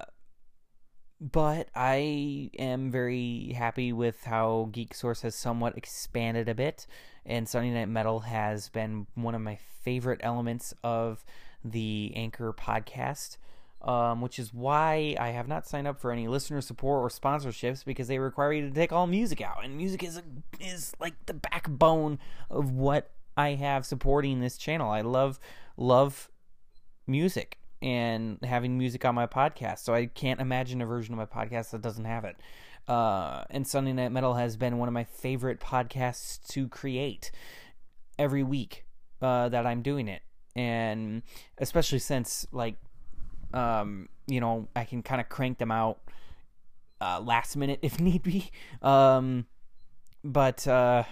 but 1.20 1.70
I 1.76 2.50
am 2.58 2.90
very 2.92 3.54
happy 3.56 3.94
with 3.94 4.24
how 4.24 4.70
Geek 4.72 4.94
Source 4.94 5.22
has 5.22 5.36
somewhat 5.36 5.78
expanded 5.78 6.50
a 6.50 6.56
bit, 6.56 6.88
and 7.26 7.48
Sunday 7.48 7.72
Night 7.72 7.90
Metal 7.90 8.22
has 8.22 8.70
been 8.70 9.06
one 9.14 9.36
of 9.36 9.42
my 9.42 9.60
favorite 9.84 10.20
elements 10.24 10.74
of 10.84 11.24
the 11.64 12.12
Anchor 12.16 12.54
podcast 12.54 13.38
um, 13.84 14.22
which 14.22 14.38
is 14.38 14.54
why 14.54 15.16
I 15.20 15.30
have 15.30 15.48
not 15.48 15.68
signed 15.68 15.88
up 15.88 16.00
for 16.00 16.12
any 16.12 16.28
listener 16.28 16.62
support 16.62 17.02
or 17.02 17.10
sponsorships 17.10 17.84
because 17.84 18.08
they 18.08 18.20
require 18.20 18.54
you 18.54 18.70
to 18.70 18.74
take 18.74 18.92
all 18.92 19.08
music 19.08 19.42
out, 19.42 19.64
and 19.64 19.76
music 19.76 20.04
is 20.04 20.18
a, 20.18 20.24
is 20.60 20.94
like 21.00 21.14
the 21.26 21.34
backbone 21.34 22.20
of 22.50 22.72
what 22.72 23.12
I 23.36 23.52
have 23.52 23.86
supporting 23.86 24.40
this 24.40 24.58
channel. 24.58 24.92
I 24.92 25.02
love 25.02 25.40
love 25.78 26.30
music 27.08 27.58
and 27.82 28.38
having 28.44 28.78
music 28.78 29.04
on 29.06 29.16
my 29.16 29.26
podcast, 29.26 29.80
so 29.80 29.94
I 29.94 30.06
can't 30.06 30.40
imagine 30.40 30.82
a 30.82 30.86
version 30.86 31.18
of 31.18 31.18
my 31.18 31.26
podcast 31.26 31.72
that 31.72 31.82
doesn't 31.82 32.06
have 32.06 32.26
it. 32.26 32.36
Uh, 32.88 33.46
and 33.50 33.66
Sunday 33.66 33.94
Night 33.94 34.12
Metal 34.12 34.36
has 34.36 34.58
been 34.58 34.78
one 34.78 34.88
of 34.88 34.94
my 34.94 35.04
favorite 35.04 35.60
podcasts 35.60 36.46
to 36.50 36.68
create 36.68 37.32
every 38.20 38.44
week 38.44 38.86
uh, 39.22 39.50
that 39.50 39.66
I'm 39.66 39.82
doing 39.82 40.08
it, 40.08 40.22
and 40.56 41.24
especially 41.58 42.00
since 42.00 42.46
like 42.52 42.76
um, 43.54 44.10
you 44.28 44.40
know, 44.40 44.68
I 44.76 44.86
can 44.86 45.04
kind 45.04 45.22
of 45.22 45.30
crank 45.30 45.58
them 45.58 45.72
out 45.72 46.00
uh, 47.00 47.20
last 47.20 47.56
minute 47.56 47.80
if 47.82 48.00
need 48.00 48.24
be. 48.24 48.52
Um, 48.82 49.46
but 50.24 50.68
uh, 50.68 51.04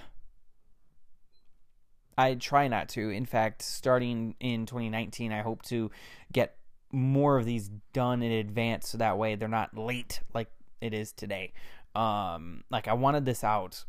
I 2.18 2.36
try 2.36 2.68
not 2.68 2.90
to. 2.90 3.10
In 3.10 3.26
fact, 3.26 3.62
starting 3.62 4.36
in 4.40 4.66
2019, 4.66 5.32
I 5.32 5.42
hope 5.42 5.64
to 5.64 5.90
get 6.32 6.56
more 6.92 7.38
of 7.38 7.46
these 7.46 7.70
done 7.94 8.22
in 8.24 8.32
advance 8.32 8.90
so 8.90 8.98
that 8.98 9.18
way 9.18 9.36
they're 9.36 9.48
not 9.48 9.78
late 9.78 10.22
like 10.34 10.50
it 10.82 10.94
is 10.94 11.12
today. 11.12 11.54
Um, 11.96 12.64
like 12.70 12.88
I 12.88 12.94
wanted 12.94 13.26
this 13.26 13.44
out. 13.44 13.86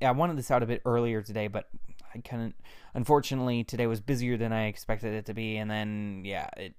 I 0.00 0.10
wanted 0.12 0.36
this 0.36 0.50
out 0.50 0.62
a 0.62 0.66
bit 0.66 0.82
earlier 0.84 1.22
today, 1.22 1.48
but 1.48 1.68
I 2.14 2.18
couldn't. 2.18 2.54
Unfortunately, 2.94 3.64
today 3.64 3.86
was 3.86 4.00
busier 4.00 4.36
than 4.36 4.52
I 4.52 4.66
expected 4.66 5.14
it 5.14 5.26
to 5.26 5.34
be, 5.34 5.56
and 5.56 5.70
then 5.70 6.22
yeah, 6.24 6.48
it 6.56 6.74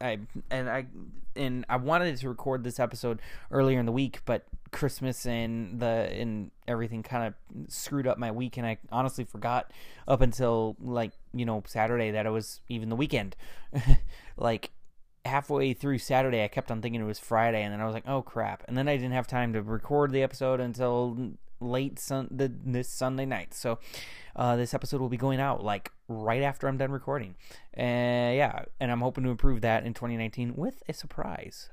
I 0.00 0.18
and 0.50 0.68
I 0.68 0.86
and 1.36 1.64
I 1.68 1.76
wanted 1.76 2.16
to 2.16 2.28
record 2.28 2.64
this 2.64 2.80
episode 2.80 3.20
earlier 3.50 3.78
in 3.78 3.86
the 3.86 3.92
week, 3.92 4.20
but 4.24 4.44
Christmas 4.70 5.26
and 5.26 5.80
the 5.80 5.86
and 5.86 6.50
everything 6.66 7.02
kind 7.02 7.26
of 7.26 7.72
screwed 7.72 8.06
up 8.06 8.18
my 8.18 8.30
week, 8.30 8.56
and 8.56 8.66
I 8.66 8.78
honestly 8.90 9.24
forgot 9.24 9.72
up 10.06 10.20
until 10.20 10.76
like 10.80 11.12
you 11.32 11.44
know 11.44 11.62
Saturday 11.66 12.10
that 12.12 12.26
it 12.26 12.30
was 12.30 12.60
even 12.68 12.88
the 12.88 12.96
weekend. 12.96 13.36
like 14.36 14.70
halfway 15.24 15.74
through 15.74 15.98
Saturday, 15.98 16.42
I 16.42 16.48
kept 16.48 16.70
on 16.70 16.80
thinking 16.80 17.00
it 17.00 17.04
was 17.04 17.18
Friday, 17.18 17.62
and 17.62 17.72
then 17.72 17.80
I 17.80 17.84
was 17.84 17.94
like, 17.94 18.08
oh 18.08 18.22
crap, 18.22 18.64
and 18.68 18.76
then 18.76 18.88
I 18.88 18.96
didn't 18.96 19.12
have 19.12 19.26
time 19.26 19.52
to 19.54 19.62
record 19.62 20.12
the 20.12 20.22
episode 20.22 20.60
until 20.60 21.34
late 21.60 21.98
sun 21.98 22.28
the, 22.30 22.52
this 22.64 22.88
Sunday 22.88 23.26
night. 23.26 23.54
So 23.54 23.78
uh, 24.36 24.56
this 24.56 24.74
episode 24.74 25.00
will 25.00 25.08
be 25.08 25.16
going 25.16 25.40
out 25.40 25.64
like 25.64 25.92
right 26.08 26.42
after 26.42 26.68
I'm 26.68 26.76
done 26.76 26.92
recording. 26.92 27.34
And 27.74 28.36
yeah, 28.36 28.64
and 28.80 28.90
I'm 28.90 29.00
hoping 29.00 29.24
to 29.24 29.30
improve 29.30 29.60
that 29.62 29.84
in 29.84 29.94
2019 29.94 30.54
with 30.56 30.82
a 30.88 30.92
surprise 30.92 31.70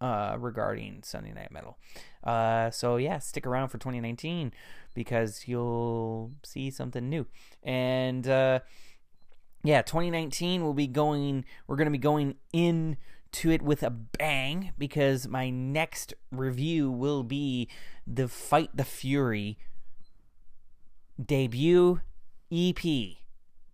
uh, 0.00 0.36
regarding 0.38 1.02
Sunday 1.02 1.32
Night 1.32 1.50
Metal. 1.50 1.78
Uh, 2.24 2.70
so 2.70 2.96
yeah, 2.96 3.18
stick 3.18 3.46
around 3.46 3.68
for 3.68 3.78
2019 3.78 4.52
because 4.94 5.46
you'll 5.46 6.32
see 6.42 6.70
something 6.70 7.08
new. 7.08 7.26
And 7.62 8.26
uh, 8.26 8.60
yeah, 9.62 9.82
2019 9.82 10.64
will 10.64 10.74
be 10.74 10.86
going. 10.86 11.44
We're 11.66 11.76
going 11.76 11.86
to 11.86 11.92
be 11.92 11.98
going 11.98 12.36
in 12.52 12.96
to 13.32 13.50
it 13.50 13.62
with 13.62 13.82
a 13.82 13.90
bang 13.90 14.72
because 14.78 15.28
my 15.28 15.50
next 15.50 16.14
review 16.30 16.90
will 16.90 17.22
be 17.22 17.68
the 18.06 18.28
Fight 18.28 18.70
the 18.74 18.84
Fury 18.84 19.58
debut 21.24 22.00
EP, 22.52 22.82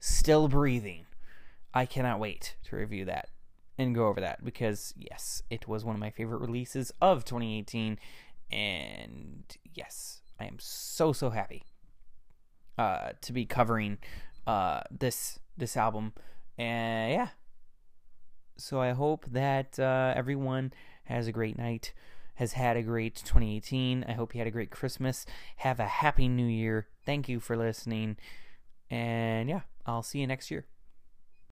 Still 0.01 0.49
Breathing. 0.49 1.07
I 1.73 1.87
cannot 1.87 2.21
wait 2.21 2.57
to 2.65 2.77
review 2.77 3.05
that 3.07 3.29
and 3.79 3.95
go 3.95 4.07
over 4.07 4.21
that 4.21 4.45
because, 4.45 4.95
yes, 4.97 5.43
it 5.51 5.69
was 5.69 5.85
one 5.85 5.95
of 5.95 6.01
my 6.01 6.11
favorite 6.11 6.41
releases 6.41 6.93
of 7.01 7.25
2018. 7.25 7.99
And 8.51 9.45
yes, 9.75 10.21
I 10.41 10.45
am 10.45 10.57
so, 10.59 11.13
so 11.13 11.31
happy 11.31 11.65
uh, 12.79 13.11
to 13.21 13.33
be 13.33 13.45
covering 13.45 13.99
uh, 14.47 14.81
this 14.91 15.39
this 15.57 15.77
album. 15.77 16.13
And 16.59 17.13
yeah, 17.13 17.29
so 18.57 18.81
I 18.81 18.93
hope 18.93 19.27
that 19.31 19.79
uh, 19.79 20.13
everyone 20.17 20.73
has 21.05 21.27
a 21.27 21.33
great 21.33 21.59
night, 21.59 21.93
has 22.37 22.53
had 22.53 22.77
a 22.77 22.83
great 22.83 23.17
2018. 23.17 24.05
I 24.09 24.13
hope 24.13 24.35
you 24.35 24.39
had 24.39 24.49
a 24.49 24.53
great 24.53 24.71
Christmas. 24.71 25.27
Have 25.57 25.81
a 25.81 25.87
happy 25.87 26.29
new 26.29 26.47
year. 26.47 26.89
Thank 27.05 27.29
you 27.29 27.41
for 27.41 27.57
listening. 27.57 28.17
And 28.91 29.49
yeah, 29.49 29.61
I'll 29.85 30.03
see 30.03 30.21
you 30.21 30.27
next 30.27 30.51
year. 30.51 30.67